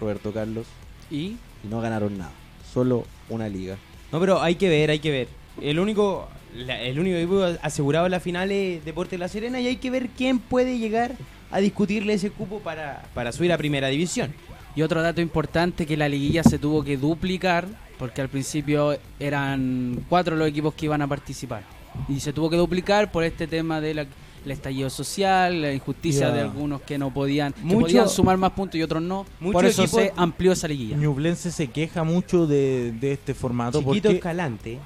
[0.00, 0.66] Roberto Carlos
[1.10, 2.32] Y y no ganaron nada.
[2.72, 3.76] Solo una liga.
[4.10, 5.28] No, pero hay que ver, hay que ver.
[5.60, 9.66] El único, la- el único equipo asegurado en la final es Deportes La Serena y
[9.66, 11.12] hay que ver quién puede llegar
[11.50, 14.32] a discutirle ese cupo para, para subir a primera división.
[14.76, 17.66] Y otro dato importante que la liguilla se tuvo que duplicar
[17.98, 21.62] porque al principio eran cuatro los equipos que iban a participar
[22.08, 24.08] y se tuvo que duplicar por este tema del
[24.46, 28.82] estallido social, la injusticia de algunos que no podían, que podían sumar más puntos y
[28.82, 29.24] otros no.
[29.38, 30.96] Mucho por eso se amplió esa liguilla.
[30.96, 34.78] Ñublense se queja mucho de, de este formato Chiquito porque Escalante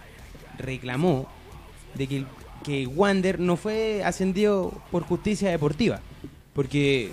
[0.58, 1.26] reclamó
[1.98, 2.24] de que,
[2.62, 6.00] que Wander no fue ascendido por justicia deportiva,
[6.54, 7.10] porque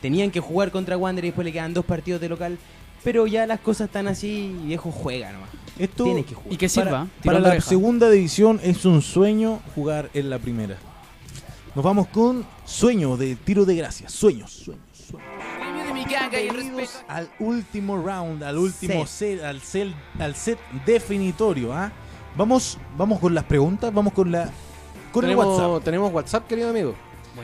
[0.00, 2.58] tenían que jugar contra Wander y después le quedan dos partidos de local,
[3.02, 5.50] pero ya las cosas están así y viejo juega nomás.
[5.78, 6.52] esto Tiene que jugar.
[6.52, 7.06] Y que para, sirva.
[7.24, 7.68] para la oreja.
[7.68, 10.76] segunda división es un sueño jugar en la primera.
[11.74, 14.08] Nos vamos con sueño de tiro de gracia.
[14.08, 15.28] Sueños, sueños, sueños.
[16.30, 21.72] Bienvenidos al último round, al último set, al, set, al set definitorio.
[21.72, 21.92] ¿ah?
[22.38, 24.48] Vamos, vamos con las preguntas, vamos con la
[25.12, 25.84] con el tenemos, WhatsApp.
[25.84, 26.94] tenemos WhatsApp, querido amigo.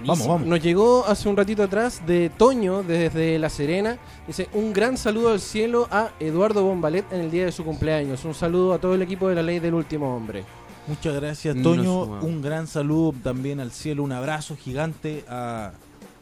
[0.07, 0.47] Vamos, vamos.
[0.47, 3.99] Nos llegó hace un ratito atrás de Toño desde La Serena.
[4.27, 8.25] Dice, un gran saludo al cielo a Eduardo Bombalet en el día de su cumpleaños.
[8.25, 10.45] Un saludo a todo el equipo de la ley del último hombre.
[10.87, 12.03] Muchas gracias, Toño.
[12.21, 15.73] Un gran saludo también al cielo, un abrazo gigante a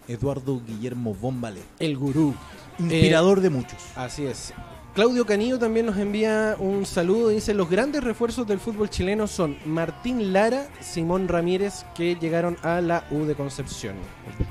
[0.09, 2.35] Eduardo Guillermo Bombalet, El gurú.
[2.79, 3.79] inspirador de muchos.
[3.97, 4.55] Así es.
[4.95, 7.30] Claudio Canillo también nos envía un saludo.
[7.30, 12.82] Dice, los grandes refuerzos del fútbol chileno son Martín Lara, Simón Ramírez, que llegaron a
[12.82, 13.95] la U de Concepción.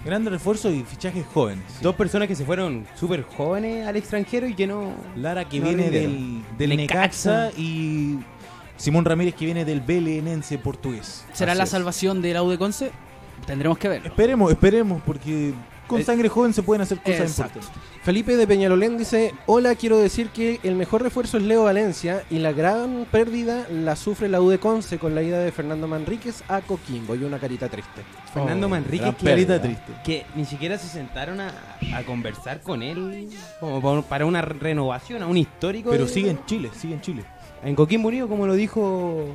[0.04, 1.64] Grandes refuerzos y fichajes jóvenes.
[1.82, 4.96] Dos personas que se fueron súper jóvenes al extranjero y que no...
[5.16, 7.46] Lara que No viene del, del Necaxa.
[7.46, 8.18] Necaxa y
[8.78, 11.24] Simón Ramírez que viene del Belenense portugués.
[11.34, 11.70] ¿Será Así la es.
[11.70, 12.92] salvación del Aude Conce?
[13.46, 14.08] Tendremos que ver.
[14.08, 15.54] Esperemos, esperemos, porque
[15.92, 17.60] con Eh, sangre joven se pueden hacer cosas exacto.
[17.60, 17.82] importantes.
[18.04, 22.40] Felipe de Peñalolén dice, hola, quiero decir que el mejor refuerzo es Leo Valencia y
[22.40, 26.44] la gran pérdida la sufre la U de Conce con la ida de Fernando Manríquez
[26.48, 28.02] a Coquimbo y una carita triste.
[28.34, 29.92] Fernando Oh, Manrique gran que, pérdida triste.
[30.04, 31.52] que ni siquiera se sentaron a,
[31.94, 33.30] a conversar con él
[33.60, 35.92] como para una renovación, a un histórico.
[35.92, 37.24] Pero de- sigue en Chile, sigue en Chile.
[37.64, 39.26] En Coquimbo Unido, como lo dijo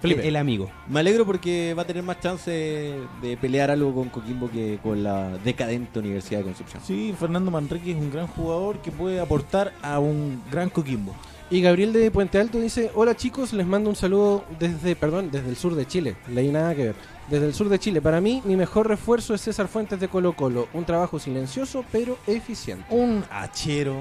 [0.00, 0.26] Felipe.
[0.26, 0.70] el amigo.
[0.88, 5.02] Me alegro porque va a tener más chance de pelear algo con Coquimbo que con
[5.02, 6.82] la decadente Universidad de Concepción.
[6.84, 11.14] Sí, Fernando Manrique es un gran jugador que puede aportar a un gran Coquimbo.
[11.50, 15.48] Y Gabriel de Puente Alto dice, hola chicos, les mando un saludo desde, perdón, desde
[15.48, 16.16] el sur de Chile.
[16.28, 16.94] Leí nada que ver.
[17.30, 18.02] Desde el sur de Chile.
[18.02, 20.68] Para mí, mi mejor refuerzo es César Fuentes de Colo Colo.
[20.74, 22.84] Un trabajo silencioso, pero eficiente.
[22.90, 23.96] Un hachero,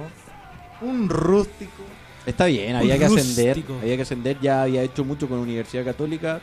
[0.82, 1.84] un rústico.
[2.28, 3.56] Está bien, había que ascender.
[3.56, 3.80] rústico.
[3.82, 6.40] Había que ascender, ya había hecho mucho con Universidad Católica.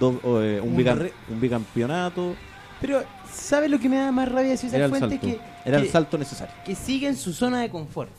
[0.00, 2.34] dos- eh, un, Un bicam- re- un bicampeonato.
[2.80, 5.20] Pero, ¿sabes lo que me da más rabia de César Fuentes?
[5.20, 6.54] Que, Era el que- salto necesario.
[6.64, 8.10] que sigue en su zona de confort.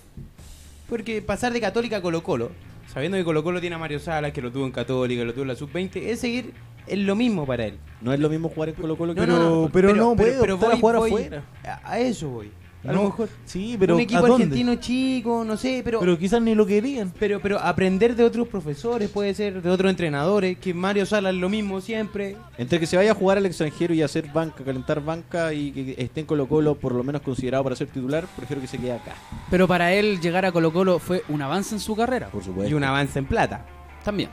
[0.88, 2.52] Porque pasar de Católica a Colo Colo,
[2.93, 5.41] sabiendo que Colo Colo tiene a Mario Salas, que lo tuvo en Católica, lo tuvo
[5.43, 6.54] en la Sub-20, es seguir
[6.86, 7.78] en lo mismo para él.
[8.02, 10.39] No es lo mismo jugar en Colo Colo que No, no, no, pero no puede
[10.39, 11.43] optar a jugar voy- afuera.
[11.84, 12.52] A eso voy.
[12.84, 14.44] A No, lo mejor Sí, pero un ¿a equipo dónde?
[14.46, 17.14] argentino chico, no sé, pero, Pero quizás ni lo querían.
[17.20, 21.40] pero pero aprender de otros profesores, puede ser de otros entrenadores, que Mario Salas es
[21.40, 22.38] lo mismo siempre.
[22.58, 25.96] Entre que se vaya a jugar al extranjero y hacer banca, calentar banca y que
[25.98, 28.94] esté en Colo Colo por lo menos considerado para ser titular, prefiero que se quede
[28.94, 29.14] acá,
[29.52, 32.30] Pero para él llegar a Colo Colo fue un avance en su carrera.
[32.30, 32.72] por supuesto.
[32.72, 33.66] Y un avance en plata.
[34.04, 34.30] También.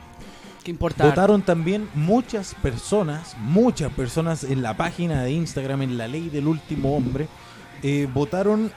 [0.63, 1.05] ¿Qué importa?
[1.05, 6.47] Votaron también muchas personas, muchas personas en la página de Instagram, en la ley del
[6.47, 7.27] último hombre,
[7.83, 8.71] eh, votaron,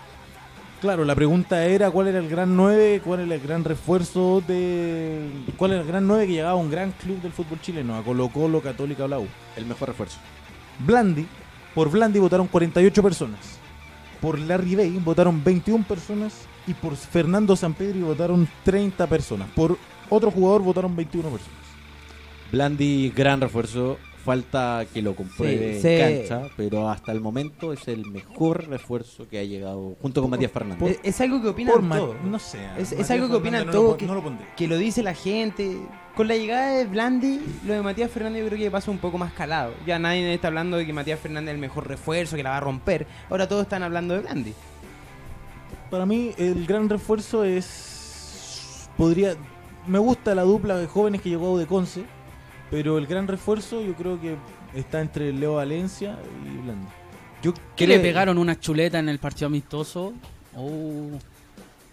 [0.81, 5.29] claro, la pregunta era cuál era el gran 9, cuál era el gran refuerzo de...
[5.57, 8.03] cuál era el gran 9 que llegaba a un gran club del fútbol chileno, a
[8.03, 9.27] Colo Colo, Católica o la U.
[9.57, 10.19] El mejor refuerzo.
[10.79, 11.27] Blandi,
[11.75, 13.59] por Blandi votaron 48 personas,
[14.21, 19.79] por Larry Bay votaron 21 personas y por Fernando Sampedri votaron 30 personas, por
[20.09, 21.63] otro jugador votaron 21 personas.
[22.53, 23.99] Blandi, gran refuerzo.
[24.25, 28.69] Falta que lo compruebe Sí, se- en cancha, pero hasta el momento es el mejor
[28.69, 30.99] refuerzo que ha llegado junto con Matías Fernández.
[31.03, 32.17] Es, es algo que opinan todos.
[32.23, 32.59] no sé.
[32.79, 34.23] Es, algo que opinan no todos, que, no
[34.57, 35.77] que lo dice la gente.
[36.15, 39.19] Con la llegada de Blandi, lo de Matías Fernández yo creo que pasa un poco
[39.19, 39.73] más calado.
[39.87, 42.59] Ya nadie está hablando de que Matías Fernández es el mejor refuerzo, que la va
[42.59, 43.07] a romper.
[43.31, 44.53] Ahora todos están hablando de Blandi.
[45.91, 49.37] Para mí el gran refuerzo es podría
[49.87, 52.05] me gusta la dupla de jóvenes que llegó de Conce,
[52.73, 54.35] pero el gran refuerzo yo creo que
[54.75, 56.87] está entre Leo Valencia y Blandi.
[57.43, 60.15] Yo ¿Qué creo- le pegaron una chuleta en el partido amistoso?
[60.57, 61.11] Oh.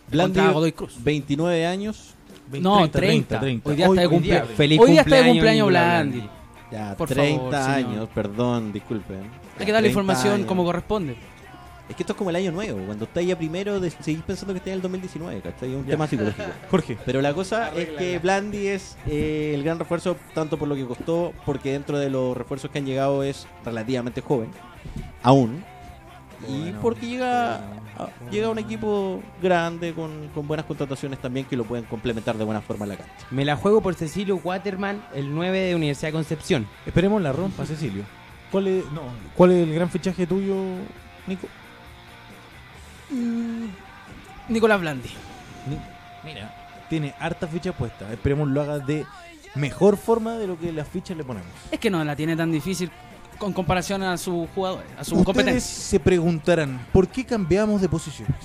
[0.10, 0.96] Blandi, Godoy Cruz.
[1.04, 2.16] 29 años.
[2.62, 3.42] No, 30.
[3.42, 6.30] Hoy día está de Hoy día, cumple- feliz Hoy día está de cumpleaños, cumpleaños Blandi.
[6.72, 7.92] Ya, Por 30 favor, señor.
[7.92, 9.18] años, perdón, disculpen.
[9.60, 10.48] Hay que darle 30 información años.
[10.48, 11.18] como corresponde.
[11.90, 14.54] Es que esto es como el año nuevo, cuando estás ya primero, de, seguís pensando
[14.54, 15.72] que estás en el 2019, ¿cachai?
[15.72, 15.92] Es un Ya.
[15.92, 16.44] tema psicológico.
[16.72, 20.76] Jorge, Pero la cosa es que Blandi es eh, el gran refuerzo, tanto por lo
[20.76, 24.52] que costó, porque dentro de los refuerzos que han llegado es relativamente joven,
[25.24, 25.64] aún.
[26.48, 27.60] Y Bueno, porque llega a,
[28.32, 32.46] llega a un equipo grande, con, con buenas contrataciones también, que lo pueden complementar de
[32.46, 33.12] buena forma en la cancha.
[33.32, 36.68] Me la juego por Cecilio Waterman, el 9 de Universidad de Concepción.
[36.86, 38.04] esperemos la rompa Cecilio.
[38.52, 39.02] ¿Cuál es, no,
[39.36, 40.56] ¿Cuál es el gran fichaje tuyo,
[41.28, 41.48] Nico?
[44.48, 45.10] Nicolás Blandi.
[46.24, 48.12] Mira, tiene hartas fichas puestas.
[48.12, 49.06] Esperemos lo haga de
[49.56, 51.50] mejor forma de lo que las fichas le ponemos.
[51.72, 52.92] Es que no la tiene tan difícil
[53.38, 55.64] con comparación a sus jugadores, a sus Ustedes competencias.
[55.64, 58.36] se preguntarán, ¿por qué cambiamos de posiciones?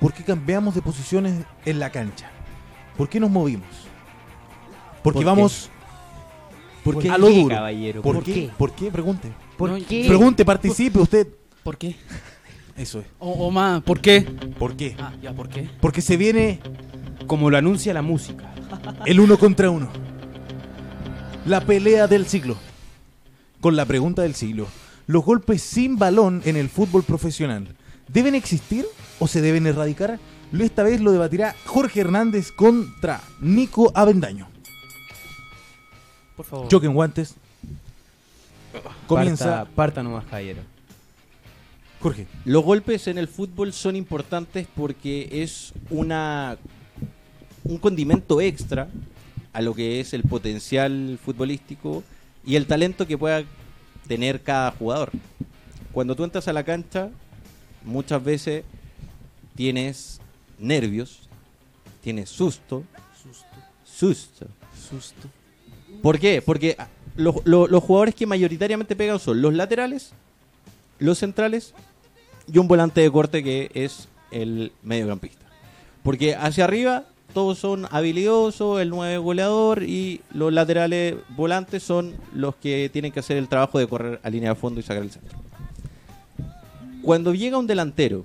[0.00, 2.28] ¿Por qué cambiamos de posiciones en la cancha?
[2.96, 3.66] ¿Por qué nos movimos?
[5.02, 5.24] Porque ¿Por qué?
[5.24, 5.70] vamos
[6.82, 7.10] ¿Por qué?
[7.10, 7.54] a lo duro.
[7.54, 8.02] caballero?
[8.02, 8.34] ¿Por, ¿Por qué?
[8.34, 8.50] qué?
[8.58, 8.90] ¿Por qué?
[8.90, 9.32] Pregunte.
[9.56, 10.04] ¿Por No, qué?
[10.06, 11.28] Pregunte, participe usted.
[11.62, 11.96] ¿Por qué?
[12.76, 13.06] Eso es.
[13.18, 14.22] O, o más, ¿por qué?
[14.58, 14.96] ¿Por qué?
[14.98, 15.68] Ah, ya, ¿por qué?
[15.80, 16.60] Porque se viene
[17.26, 18.52] Como lo anuncia la música.
[19.06, 19.88] el uno contra uno.
[21.46, 22.56] La pelea del siglo.
[23.60, 24.66] Con la pregunta del siglo.
[25.06, 27.68] ¿Los golpes sin balón en el fútbol profesional
[28.08, 28.86] deben existir
[29.18, 30.18] o se deben erradicar?
[30.58, 34.48] Esta vez lo debatirá Jorge Hernández contra Nico Avendaño.
[36.36, 36.68] Por favor.
[36.68, 37.34] Choque en guantes.
[39.06, 40.62] Comienza Parta, parta nomás, caballero.
[42.04, 42.26] Jorge.
[42.44, 46.58] Los golpes en el fútbol son importantes porque es una
[47.64, 48.88] un condimento extra
[49.54, 52.02] a lo que es el potencial futbolístico
[52.44, 53.42] y el talento que pueda
[54.06, 55.10] tener cada jugador.
[55.92, 57.08] Cuando tú entras a la cancha,
[57.84, 58.64] muchas veces
[59.54, 60.20] tienes
[60.58, 61.20] nervios,
[62.02, 62.84] tienes susto,
[63.82, 64.46] susto,
[64.90, 65.28] Susto.
[66.02, 66.42] ¿Por qué?
[66.42, 70.12] Porque ah, lo- lo- los jugadores que mayoritariamente pegan son los laterales,
[70.98, 71.72] los centrales
[72.52, 75.44] y un volante de corte que es el mediocampista.
[76.02, 82.54] Porque hacia arriba todos son habilidosos, el 9 goleador y los laterales volantes son los
[82.56, 85.10] que tienen que hacer el trabajo de correr a línea de fondo y sacar el
[85.10, 85.38] centro.
[87.02, 88.24] Cuando llega un delantero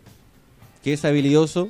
[0.84, 1.70] que es habilidoso,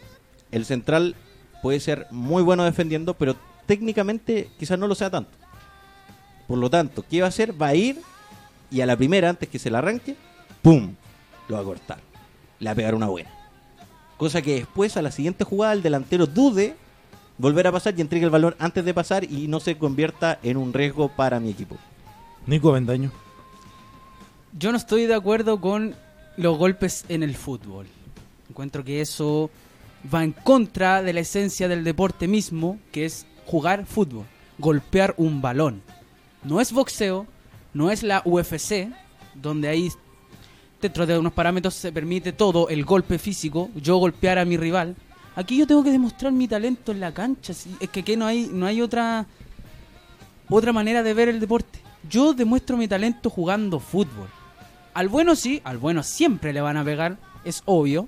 [0.52, 1.16] el central
[1.62, 3.36] puede ser muy bueno defendiendo, pero
[3.66, 5.32] técnicamente quizás no lo sea tanto.
[6.48, 7.60] Por lo tanto, ¿qué va a hacer?
[7.60, 8.02] Va a ir
[8.72, 10.16] y a la primera, antes que se la arranque,
[10.62, 10.94] ¡pum!
[11.48, 12.09] Lo va a cortar.
[12.60, 13.30] Le va a pegar una buena.
[14.18, 16.76] Cosa que después, a la siguiente jugada, el delantero dude
[17.38, 20.58] volver a pasar y entregue el balón antes de pasar y no se convierta en
[20.58, 21.78] un riesgo para mi equipo.
[22.46, 23.12] Nico Bendaño.
[24.58, 25.96] Yo no estoy de acuerdo con
[26.38, 27.88] los golpes en el fútbol.
[28.50, 29.50] Encuentro que eso
[30.14, 34.26] va en contra de la esencia del deporte mismo, que es jugar fútbol,
[34.58, 35.82] golpear un balón.
[36.44, 37.28] No es boxeo,
[37.74, 38.90] no es la UFC,
[39.36, 39.90] donde ahí
[40.82, 44.96] dentro de unos parámetros se permite todo, el golpe físico, yo golpear a mi rival.
[45.36, 48.50] Aquí yo tengo que demostrar mi talento en la cancha, es que, que no hay
[48.52, 49.26] no hay otra
[50.50, 51.80] otra manera de ver el deporte.
[52.10, 54.28] Yo demuestro mi talento jugando fútbol.
[54.94, 58.08] Al bueno sí, al bueno siempre le van a pegar, es obvio.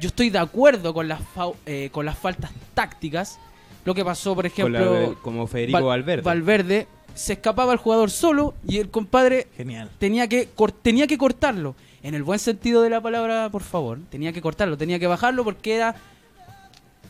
[0.00, 1.20] Yo estoy de acuerdo con las,
[1.66, 3.38] eh, con las faltas tácticas.
[3.84, 6.22] Lo que pasó, por ejemplo, de- como Federico Val- Valverde.
[6.22, 9.90] Valverde, se escapaba el jugador solo y el compadre Genial.
[9.98, 11.74] tenía que, cor- tenía que cortarlo.
[12.02, 14.00] En el buen sentido de la palabra, por favor.
[14.10, 15.94] Tenía que cortarlo, tenía que bajarlo porque era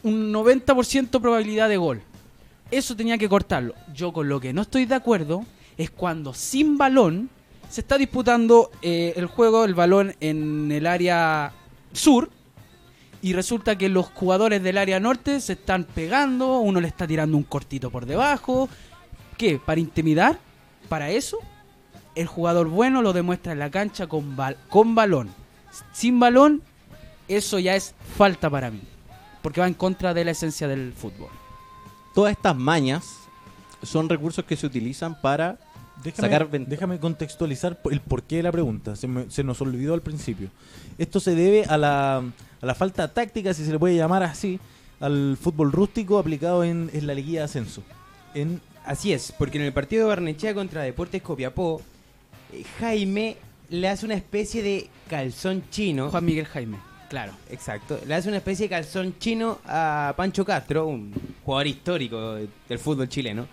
[0.03, 2.03] un 90% probabilidad de gol.
[2.70, 3.74] Eso tenía que cortarlo.
[3.95, 5.45] Yo con lo que no estoy de acuerdo
[5.76, 7.30] es cuando sin balón
[7.68, 11.53] se está disputando eh, el juego, el balón en el área
[11.93, 12.30] sur
[13.22, 17.36] y resulta que los jugadores del área norte se están pegando, uno le está tirando
[17.36, 18.68] un cortito por debajo.
[19.38, 19.59] ¿Qué?
[19.64, 20.38] ¿Para intimidar?
[20.88, 21.38] ¿Para eso?
[22.15, 25.31] El jugador bueno lo demuestra en la cancha con, bal- con balón.
[25.93, 26.63] Sin balón,
[27.29, 28.81] eso ya es falta para mí.
[29.43, 31.31] Porque va en contra de la esencia del fútbol.
[32.15, 33.05] Todas estas mañas
[33.83, 35.59] son recursos que se utilizan para
[36.05, 36.71] Déjame, sacar ventaja.
[36.71, 38.95] déjame contextualizar el porqué de la pregunta.
[38.97, 40.49] Se, me- se nos olvidó al principio.
[40.99, 44.61] Esto se debe a la, a la falta táctica, si se le puede llamar así,
[45.01, 47.83] al fútbol rústico aplicado en, en la liguilla de ascenso.
[48.35, 51.81] En, Así es, porque en el partido de Barnechea contra Deportes Copiapó,
[52.80, 53.36] Jaime
[53.70, 56.11] le hace una especie de calzón chino.
[56.11, 56.78] Juan Miguel Jaime,
[57.09, 57.32] claro.
[57.50, 61.12] Exacto, le hace una especie de calzón chino a Pancho Castro, un
[61.44, 63.46] jugador histórico de- del fútbol chileno.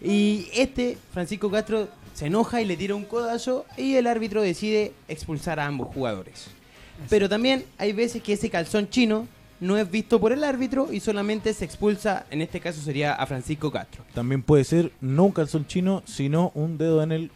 [0.00, 4.92] Y este, Francisco Castro, se enoja y le tira un codazo y el árbitro decide
[5.08, 6.46] expulsar a ambos jugadores.
[7.10, 9.26] Pero también hay veces que ese calzón chino
[9.60, 13.26] no es visto por el árbitro y solamente se expulsa, en este caso sería a
[13.26, 14.04] Francisco Castro.
[14.14, 17.30] también puede ser no un calzón chino, sino un dedo en el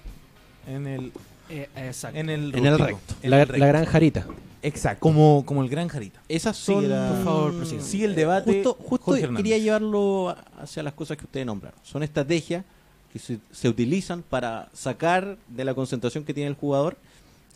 [0.66, 1.12] en el
[1.48, 2.18] Eh, exacto.
[2.18, 3.14] en el, En el recto.
[3.22, 3.58] en La, el recto.
[3.60, 4.26] la gran jarita.
[4.62, 5.00] Exacto.
[5.00, 6.20] como como el gran jarita.
[6.28, 6.84] Esas Sí, son...
[6.84, 7.82] era- Por favor, prosiga.
[7.82, 8.52] Sigue el debate.
[8.62, 11.78] Justo, justo quería llevarlo hacia las cosas que ustedes nombraron.
[11.82, 12.64] Son estrategias
[13.12, 16.96] que se, se utilizan para sacar de la concentración que tiene el jugador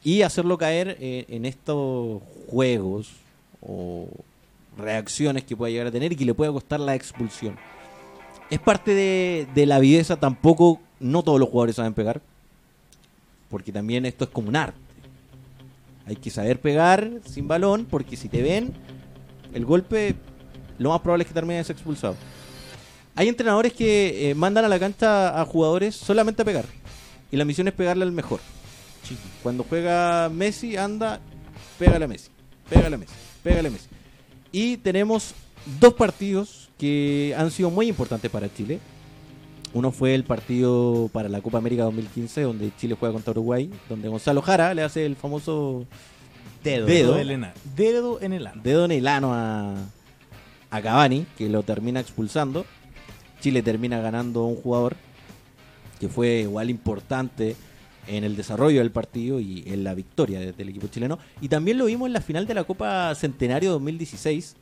[0.03, 3.11] y hacerlo caer eh, en estos juegos
[3.63, 4.09] o
[4.77, 7.57] reacciones que pueda llegar a tener y que le pueda costar la expulsión.
[8.51, 12.21] Es parte de, de la viveza, tampoco, no todos los jugadores saben pegar,
[13.55, 14.77] porque también esto es como un arte.
[16.07, 18.73] Hay que saber pegar sin balón, porque si te ven,
[19.53, 20.17] el golpe
[20.77, 22.17] lo más probable es que termines expulsado.
[23.15, 26.65] Hay entrenadores que eh, mandan a la cancha a jugadores solamente a pegar.
[27.31, 28.41] Y la misión es pegarle al mejor.
[29.41, 31.21] Cuando juega Messi, anda,
[31.79, 32.31] pégale a Messi,
[32.69, 33.87] pégale a Messi, pégale a Messi.
[34.51, 35.33] Y tenemos
[35.79, 38.81] dos partidos que han sido muy importantes para Chile.
[39.75, 44.09] Uno fue el partido para la Copa América 2015, donde Chile juega contra Uruguay, donde
[44.09, 45.85] Gonzalo Jara le hace el famoso
[46.63, 46.87] Dedo.
[46.87, 47.15] Dedo.
[47.19, 47.53] en el ano.
[47.77, 48.61] Dedo en el ano.
[48.65, 49.75] dedo en el ano a,
[50.71, 52.65] a Cavani, que lo termina expulsando.
[53.41, 54.97] Chile termina ganando a un jugador
[56.01, 57.57] que fue igual importante
[58.07, 61.19] en el desarrollo del partido y en la victoria de- del equipo chileno.
[61.41, 64.57] Y también lo vimos en la final de la Copa Centenario 2016,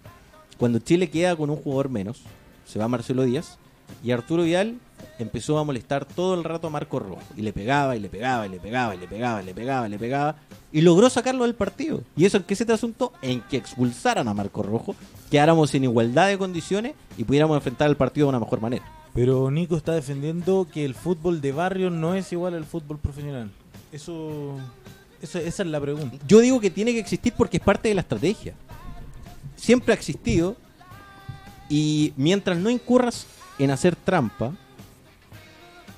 [0.59, 2.23] cuando Chile queda con un jugador menos.
[2.65, 3.59] Se va Marcelo Díaz
[4.03, 4.77] y Arturo Vidal
[5.19, 7.23] empezó a molestar todo el rato a Marco Rojo.
[7.37, 9.87] Y le pegaba, y le pegaba, y le pegaba, y le pegaba, y le pegaba,
[9.87, 10.37] y le pegaba.
[10.73, 12.03] Y logró sacarlo del partido.
[12.17, 13.13] ¿Y eso en qué se te asunto?
[13.23, 14.95] En que expulsaran a Marco Rojo,
[15.31, 18.85] quedáramos en igualdad de condiciones y pudiéramos enfrentar el partido de una mejor manera.
[19.15, 23.51] Pero Nico está defendiendo que el fútbol de barrio no es igual al fútbol profesional.
[23.93, 24.57] Eso,
[25.21, 26.17] eso esa es la pregunta.
[26.27, 28.55] Yo digo que tiene que existir porque es parte de la estrategia.
[29.57, 30.57] Siempre ha existido
[31.69, 33.27] y mientras no incurras
[33.59, 34.53] en hacer trampa,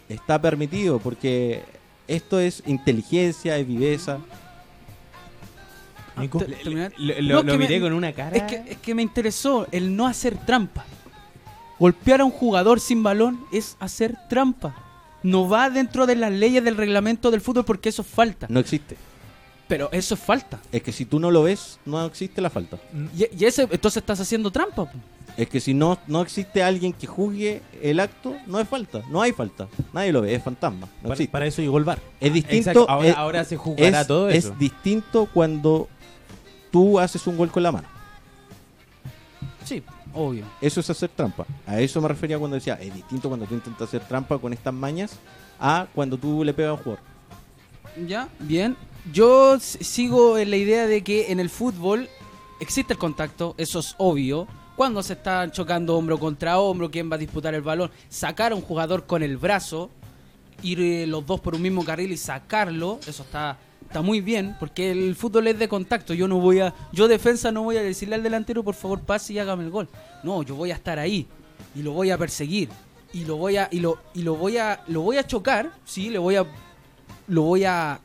[0.09, 1.63] está permitido porque
[2.09, 4.19] esto es inteligencia, es viveza.
[6.17, 6.41] Nico.
[6.99, 8.37] Lo, No, miré me- con una cara.
[8.37, 10.85] Es que, es que me interesó el no hacer trampa.
[11.79, 14.75] Golpear a un jugador sin balón es hacer trampa.
[15.25, 18.47] No va dentro de las leyes del reglamento del fútbol porque eso falta.
[18.49, 18.97] No existe.
[19.67, 20.61] Pero eso es falta.
[20.73, 22.77] Es que si tú no lo ves, no existe la falta.
[23.17, 24.91] Y, y ese, entonces estás haciendo trampa.
[25.37, 29.03] Es que si no, no existe alguien que juzgue el acto, no es falta.
[29.11, 29.67] No hay falta.
[29.93, 30.87] Nadie lo ve, es fantasma.
[31.03, 31.99] No Para, para eso llegó el bar.
[32.21, 32.71] Es distinto.
[32.71, 34.55] Exacto, ahora- es- ahora se juzgará es- todo es eso.
[34.59, 35.89] distinto cuando
[36.71, 37.89] tú haces un gol con la mano.
[39.65, 40.45] Sí, obvio.
[40.61, 41.47] Eso es hacer trampa.
[41.67, 44.75] A eso me refería cuando decía, es distinto cuando tú intentas hacer trampa con estas
[44.75, 45.17] mañas
[45.59, 47.01] a cuando tú le pegas a un jugador.
[48.07, 48.77] Ya, bien.
[49.13, 52.09] Yo sigo en la idea de que en el fútbol
[52.61, 54.47] existe el contacto, eso es obvio.
[54.77, 58.55] Cuando se están chocando hombro contra hombro, quién va a disputar el balón, sacar a
[58.55, 59.91] un jugador con el brazo,
[60.63, 63.59] ir eh, los dos por un mismo carril y sacarlo, eso está
[63.95, 66.15] está muy bien, porque el fútbol es de contacto.
[66.15, 69.35] Yo no voy a, yo defensa no voy a decirle al delantero por favor pase
[69.35, 69.89] y hágame el gol.
[70.25, 71.29] No, yo voy a estar ahí
[71.77, 72.71] y lo voy a perseguir
[73.13, 76.11] y lo voy a y lo y lo voy a lo voy a chocar, sí,
[76.11, 76.45] le voy a
[77.29, 78.01] lo voy a,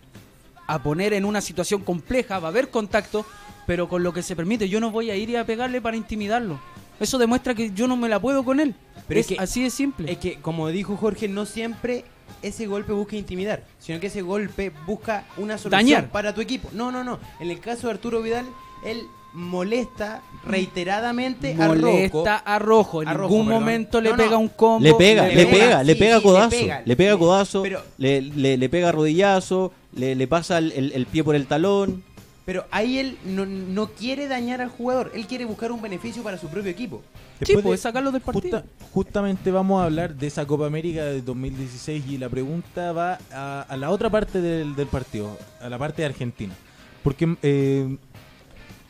[0.70, 3.26] a poner en una situación compleja, va a haber contacto,
[3.65, 5.97] pero con lo que se permite, yo no voy a ir y a pegarle para
[5.97, 6.59] intimidarlo.
[6.99, 8.76] Eso demuestra que yo no me la puedo con él.
[9.07, 10.11] Pero es es que- así de simple.
[10.11, 12.05] Es que, como dijo Jorge, no siempre
[12.43, 16.09] ese golpe busca intimidar, sino que ese golpe busca una solución Dañar.
[16.11, 16.70] para tu equipo.
[16.74, 17.20] No, no, no.
[17.39, 18.45] En el caso de Arturo Vidal,
[18.86, 19.01] él
[19.34, 21.88] molesta reiteradamente a Rocco.
[21.88, 23.01] Molesta a Rojo.
[23.01, 23.61] En A Rojo, ningún perdón.
[23.61, 24.23] momento le No, no.
[24.23, 24.80] pega un combo.
[24.84, 27.17] Le pega, le le pega, pega, le sí, pega sí, le codazo, pega, le pega
[27.17, 31.36] codazo, pero- le, le- le pega rodillazo, le, le pasa el, el- el pie por
[31.36, 32.03] el talón.
[32.45, 36.38] Pero ahí él no, no quiere dañar al jugador, él quiere buscar un beneficio para
[36.39, 37.03] su propio equipo.
[37.39, 38.61] Sí, Después pues de- sacarlo del partido.
[38.61, 43.19] Justa- justamente vamos a hablar de esa Copa América de 2016 y la pregunta va
[43.32, 46.55] a, a la otra parte del, del partido, a la parte de Argentina.
[47.03, 47.95] Porque, eh,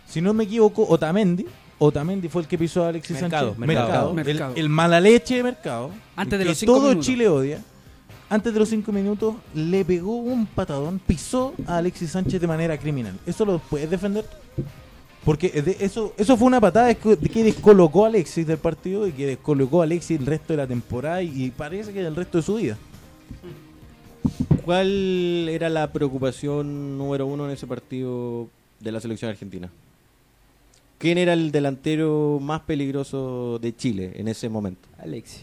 [0.09, 1.45] si no me equivoco, Otamendi,
[1.77, 3.67] Otamendi fue el que pisó a Alexis Mercado, Sánchez.
[3.67, 4.13] Mercado.
[4.13, 4.53] Mercado.
[4.55, 5.91] El, el mala leche de Mercado.
[6.15, 7.05] Antes de que los cinco todo minutos.
[7.05, 7.63] Chile odia.
[8.31, 12.77] Antes de los cinco minutos le pegó un patadón, pisó a Alexis Sánchez de manera
[12.77, 13.17] criminal.
[13.25, 14.25] ¿Eso lo puedes defender?
[15.25, 19.11] Porque de- eso, eso fue una patada que que descolocó a Alexis del partido y
[19.13, 22.43] que descolocó a Alexis el resto de la temporada y parece que el resto de
[22.43, 22.77] su vida.
[24.65, 28.47] ¿Cuál era la preocupación número uno en ese partido
[28.79, 29.69] de la selección argentina?
[30.99, 34.87] ¿Quién era el delantero más peligroso de Chile en ese momento?
[34.99, 35.41] Alexi.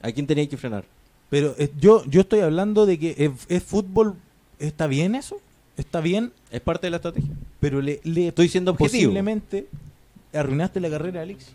[0.00, 0.84] ¿A quién tenía que frenar?
[1.30, 4.16] Pero eh, yo, yo estoy hablando de que es, es fútbol,
[4.58, 5.36] ¿está bien eso?
[5.76, 6.32] ¿Está bien?
[6.50, 7.30] Es parte de la estrategia.
[7.60, 9.02] Pero le, le Estoy siendo objetivo.
[9.04, 9.68] posiblemente
[10.34, 11.52] arruinaste la carrera de Alexis.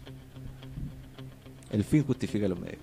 [1.72, 2.80] El fin justifica los medios.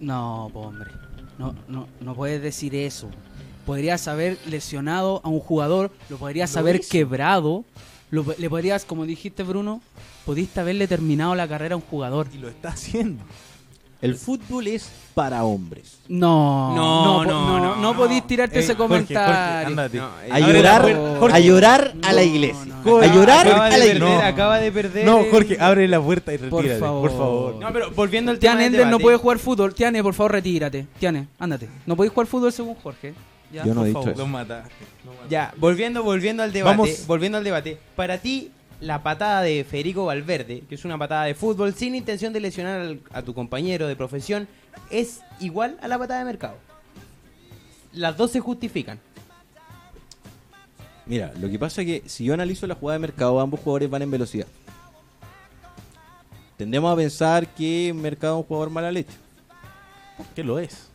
[0.00, 0.90] No, po, hombre.
[1.38, 3.08] No, no, no puedes decir eso.
[3.66, 6.88] Podrías haber lesionado a un jugador, lo podrías Lo haber hizo.
[6.90, 7.64] quebrado,
[8.10, 9.80] lo, le podrías, como dijiste Bruno,
[10.24, 12.26] pudiste haberle terminado la carrera a un jugador.
[12.34, 13.22] Y lo está haciendo.
[14.00, 15.98] El fútbol es para hombres.
[16.06, 17.96] No, No, no, no, no, no, no, no.
[17.96, 20.08] podís tirarte Eh, ese Jorge, Jorge, comentario.
[20.30, 20.84] A la llorar,
[21.32, 22.76] a llorar a la iglesia.
[22.84, 24.26] no, a llorar a la perder, iglesia.
[24.28, 25.04] acaba de perder.
[25.04, 27.10] No, Jorge, abre la puerta y Por retírate, por favor.
[27.10, 27.54] favor.
[27.56, 29.74] No, pero volviendo al tema Tiane Ender no puede jugar fútbol.
[29.74, 30.86] Tiane, por favor, retírate.
[31.00, 31.68] Tiane, ándate.
[31.84, 33.14] No podéis jugar fútbol según Jorge.
[33.52, 34.12] Ya, Yo no por he dicho favor.
[34.12, 34.18] eso.
[34.22, 34.74] Lo mataste.
[35.30, 37.06] Ya, volviendo, volviendo al debate, Vamos.
[37.06, 37.78] volviendo al debate.
[37.96, 42.32] Para ti, la patada de Federico Valverde, que es una patada de fútbol sin intención
[42.32, 44.46] de lesionar al- a tu compañero de profesión,
[44.90, 46.56] es igual a la patada de mercado.
[47.92, 49.00] Las dos se justifican.
[51.06, 53.88] Mira, lo que pasa es que si yo analizo la jugada de mercado, ambos jugadores
[53.88, 54.46] van en velocidad.
[56.58, 59.12] Tendemos a pensar que Mercado es un jugador mala leche.
[60.34, 60.88] ¿Qué lo es?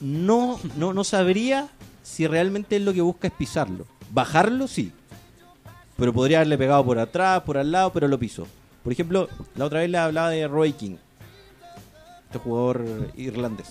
[0.00, 1.68] No, no, no sabría
[2.02, 3.86] si realmente él lo que busca es pisarlo.
[4.10, 4.92] Bajarlo, sí.
[5.96, 8.46] Pero podría haberle pegado por atrás, por al lado, pero lo pisó.
[8.82, 10.96] Por ejemplo, la otra vez le hablaba de Roy King,
[12.26, 12.84] este jugador
[13.16, 13.68] irlandés,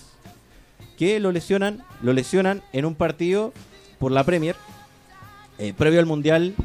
[0.97, 3.51] que lo lesionan, lo lesionan en un partido
[3.99, 4.55] por la Premier,
[5.57, 6.55] eh, previo al mundial,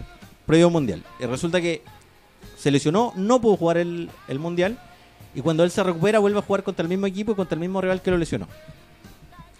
[0.46, 1.02] previo al mundial.
[1.18, 1.82] Resulta que
[2.56, 4.78] se lesionó, no pudo jugar el, el mundial,
[5.34, 7.60] y cuando él se recupera vuelve a jugar contra el mismo equipo y contra el
[7.60, 8.46] mismo rival que lo lesionó.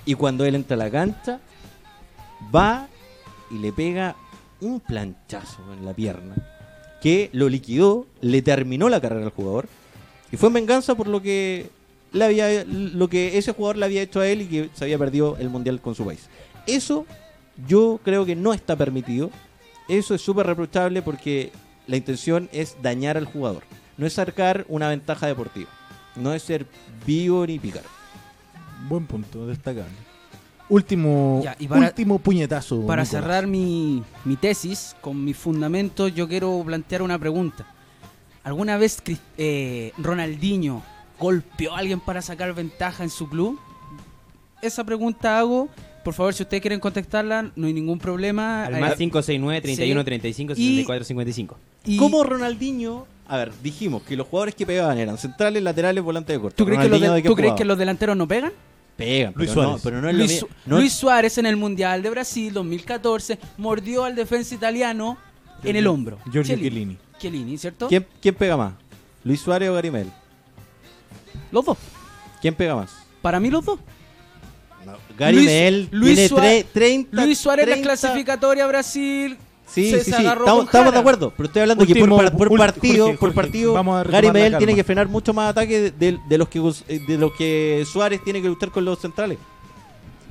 [0.07, 1.41] Y cuando él entra a la cancha,
[2.55, 2.89] va
[3.51, 4.17] y le pega
[4.61, 6.35] un planchazo en la pierna
[7.03, 9.69] que lo liquidó, le terminó la carrera al jugador
[10.33, 11.71] y fue en venganza por lo que
[12.13, 15.51] lo que ese jugador le había hecho a él y que se había perdido el
[15.51, 16.29] mundial con su país.
[16.67, 17.05] Eso
[17.69, 19.31] yo creo que no está permitido.
[19.89, 21.53] Eso es súper reprochable porque
[21.87, 23.63] la intención es dañar al jugador,
[23.99, 25.69] no es sacar una ventaja deportiva,
[26.17, 26.67] no es ser
[27.07, 27.85] vivo ni picar.
[28.89, 29.93] Buen punto, destacable.
[30.69, 32.87] Último, Ya, y para- último puñetazo.
[32.87, 33.09] Para Nicolás.
[33.25, 37.67] cerrar mi, mi tesis con mis fundamentos, yo quiero plantear una pregunta.
[38.43, 38.99] ¿Alguna vez
[39.39, 40.83] eh, Ronaldinho
[41.19, 43.59] golpeó a alguien para sacar ventaja en su club?
[44.63, 45.69] Esa pregunta hago
[46.05, 48.65] por favor, si ustedes quieren contactarla, no hay ningún problema.
[48.67, 50.05] Al Eh, más 569 31 Sí.
[50.05, 51.59] 35 Y- 64 55.
[51.85, 53.09] y- ¿Cómo Ronaldinho?
[53.29, 56.57] A ver, dijimos que los jugadores que pegaban eran centrales, laterales, volantes de corte.
[56.57, 57.59] ¿Tú crees, que los, Ronaldinho, de- ¿de qué tú crees jugaba?
[57.59, 58.53] que los delanteros no pegan?
[58.97, 59.83] Pegan, Luis pero no, Suárez.
[59.85, 64.15] pero no es Luis, no Luis Suárez en el Mundial de Brasil 2014 mordió al
[64.15, 65.19] defensa italiano
[65.65, 66.19] en el hombro.
[66.33, 66.97] Giorgio Chiellini.
[67.19, 67.59] Chiellini.
[67.59, 67.89] ¿cierto?
[67.89, 68.73] ¿Quién, ¿Quién pega más?
[69.25, 70.11] ¿Luis Suárez o Garimel?
[71.51, 71.79] Los dos.
[72.41, 72.95] ¿Quién pega más?
[73.23, 73.79] Para mí los dos.
[75.19, 77.25] Garimel Luis tiene Suárez- tre- 30.
[77.25, 77.89] Luis Suárez en la 30.
[77.91, 79.37] clasificatoria a Brasil.
[79.67, 80.27] Sí, se, sí, se sí.
[80.27, 84.43] Estamos, de acuerdo, pero estoy hablando que por, partido, Jorge, por partido, vamos a Garimel
[84.45, 84.59] calma.
[84.59, 87.85] tiene que frenar mucho más ataque de, de- de los que eh, de los que
[87.91, 89.39] Suárez tiene que luchar con los centrales.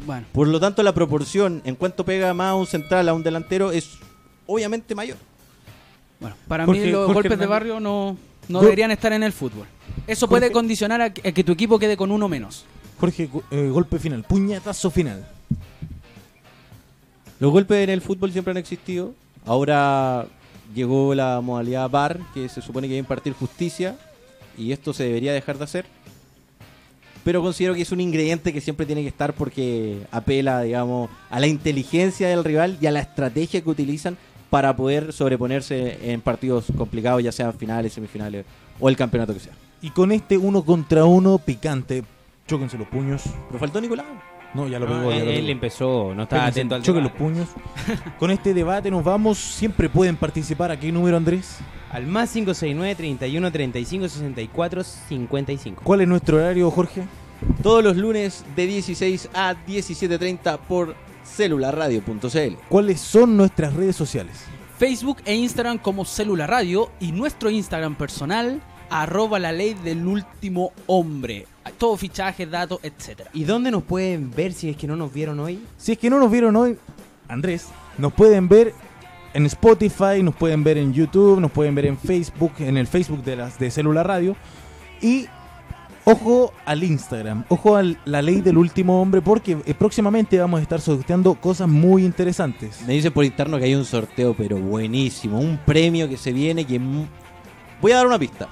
[0.06, 3.24] Bueno, Por lo tanto, la proporción en cuanto pega más a un central a un
[3.24, 3.98] delantero es
[4.48, 5.18] obviamente mayor.
[6.20, 8.18] bueno, para Jorge- mí los Jorge golpes de barrio no,
[8.48, 9.68] no deberían estar en el fútbol.
[10.08, 12.66] Eso puede condicionar a que, a que tu equipo quede con uno menos.
[13.00, 15.26] Jorge, eh, golpe final, puñetazo final.
[17.40, 19.14] Los golpes en el fútbol siempre han existido.
[19.46, 20.26] Ahora
[20.74, 23.96] llegó la modalidad VAR, que se supone que va a impartir justicia,
[24.58, 25.86] y esto se debería dejar de hacer.
[27.24, 31.40] Pero considero que es un ingrediente que siempre tiene que estar porque apela, digamos, a
[31.40, 34.18] la inteligencia del rival y a la estrategia que utilizan
[34.50, 38.46] para poder sobreponerse en partidos complicados, ya sean finales, semifinales
[38.80, 39.54] o el campeonato que sea.
[39.82, 42.04] Y con este uno contra uno picante,
[42.48, 43.24] chóquense los puños.
[43.48, 44.06] Pero faltó Nicolás.
[44.56, 45.10] No, ya lo No, pegó.
[45.12, 45.52] ya él, lo él pegó.
[45.52, 47.34] empezó, no estaba atento al choquen los debate.
[47.34, 47.50] puños.
[48.20, 49.38] Con este debate nos vamos.
[49.38, 50.72] Siempre pueden participar.
[50.72, 51.58] ¿A qué número, Andrés?
[51.92, 55.82] Al más 569 31 35 64 55.
[55.84, 57.04] ¿Cuál es nuestro horario, Jorge?
[57.62, 62.56] Todos los lunes de 16 a 17.30 por celularradio.cl.
[62.70, 64.46] ¿Cuáles son nuestras redes sociales?
[64.78, 70.72] Facebook e Instagram como Célula Radio y nuestro Instagram personal arroba la ley del último
[70.88, 71.46] hombre.
[71.78, 73.30] Todo fichajes, datos, etcétera.
[73.34, 75.60] ¿Y dónde nos pueden ver si es que no nos vieron hoy?
[75.78, 76.78] Si es que no nos vieron hoy,
[77.28, 77.68] Andrés,
[77.98, 78.74] nos pueden ver
[79.34, 83.24] en Spotify, nos pueden ver en YouTube, nos pueden ver en Facebook, en el Facebook
[83.24, 84.36] de las de Celular Radio.
[85.02, 85.28] Y
[86.06, 90.64] ojo al Instagram, ojo a la ley del último hombre, porque eh, próximamente vamos a
[90.64, 92.82] estar sorteando cosas muy interesantes.
[92.88, 95.40] Me dice por interno que hay un sorteo, pero buenísimo.
[95.40, 96.80] Un premio que se viene que...
[97.82, 98.48] Voy a dar una pista.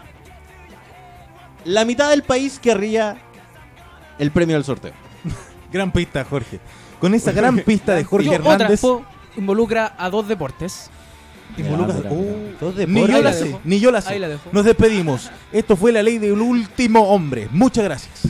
[1.65, 3.17] La mitad del país querría
[4.19, 4.91] el premio del sorteo.
[5.71, 6.59] Gran pista, Jorge.
[6.99, 8.79] Con esa gran pista de Jorge Yo, otra, Hernández.
[8.79, 9.03] po-
[9.35, 10.89] involucra a dos deportes.
[11.57, 14.13] involucra- Oh, mira, Todos ni yo la la sé, ni yo la sé.
[14.13, 14.49] Ahí la dejo.
[14.53, 15.29] Nos despedimos.
[15.51, 17.49] Esto fue la ley del último hombre.
[17.51, 18.21] Muchas gracias.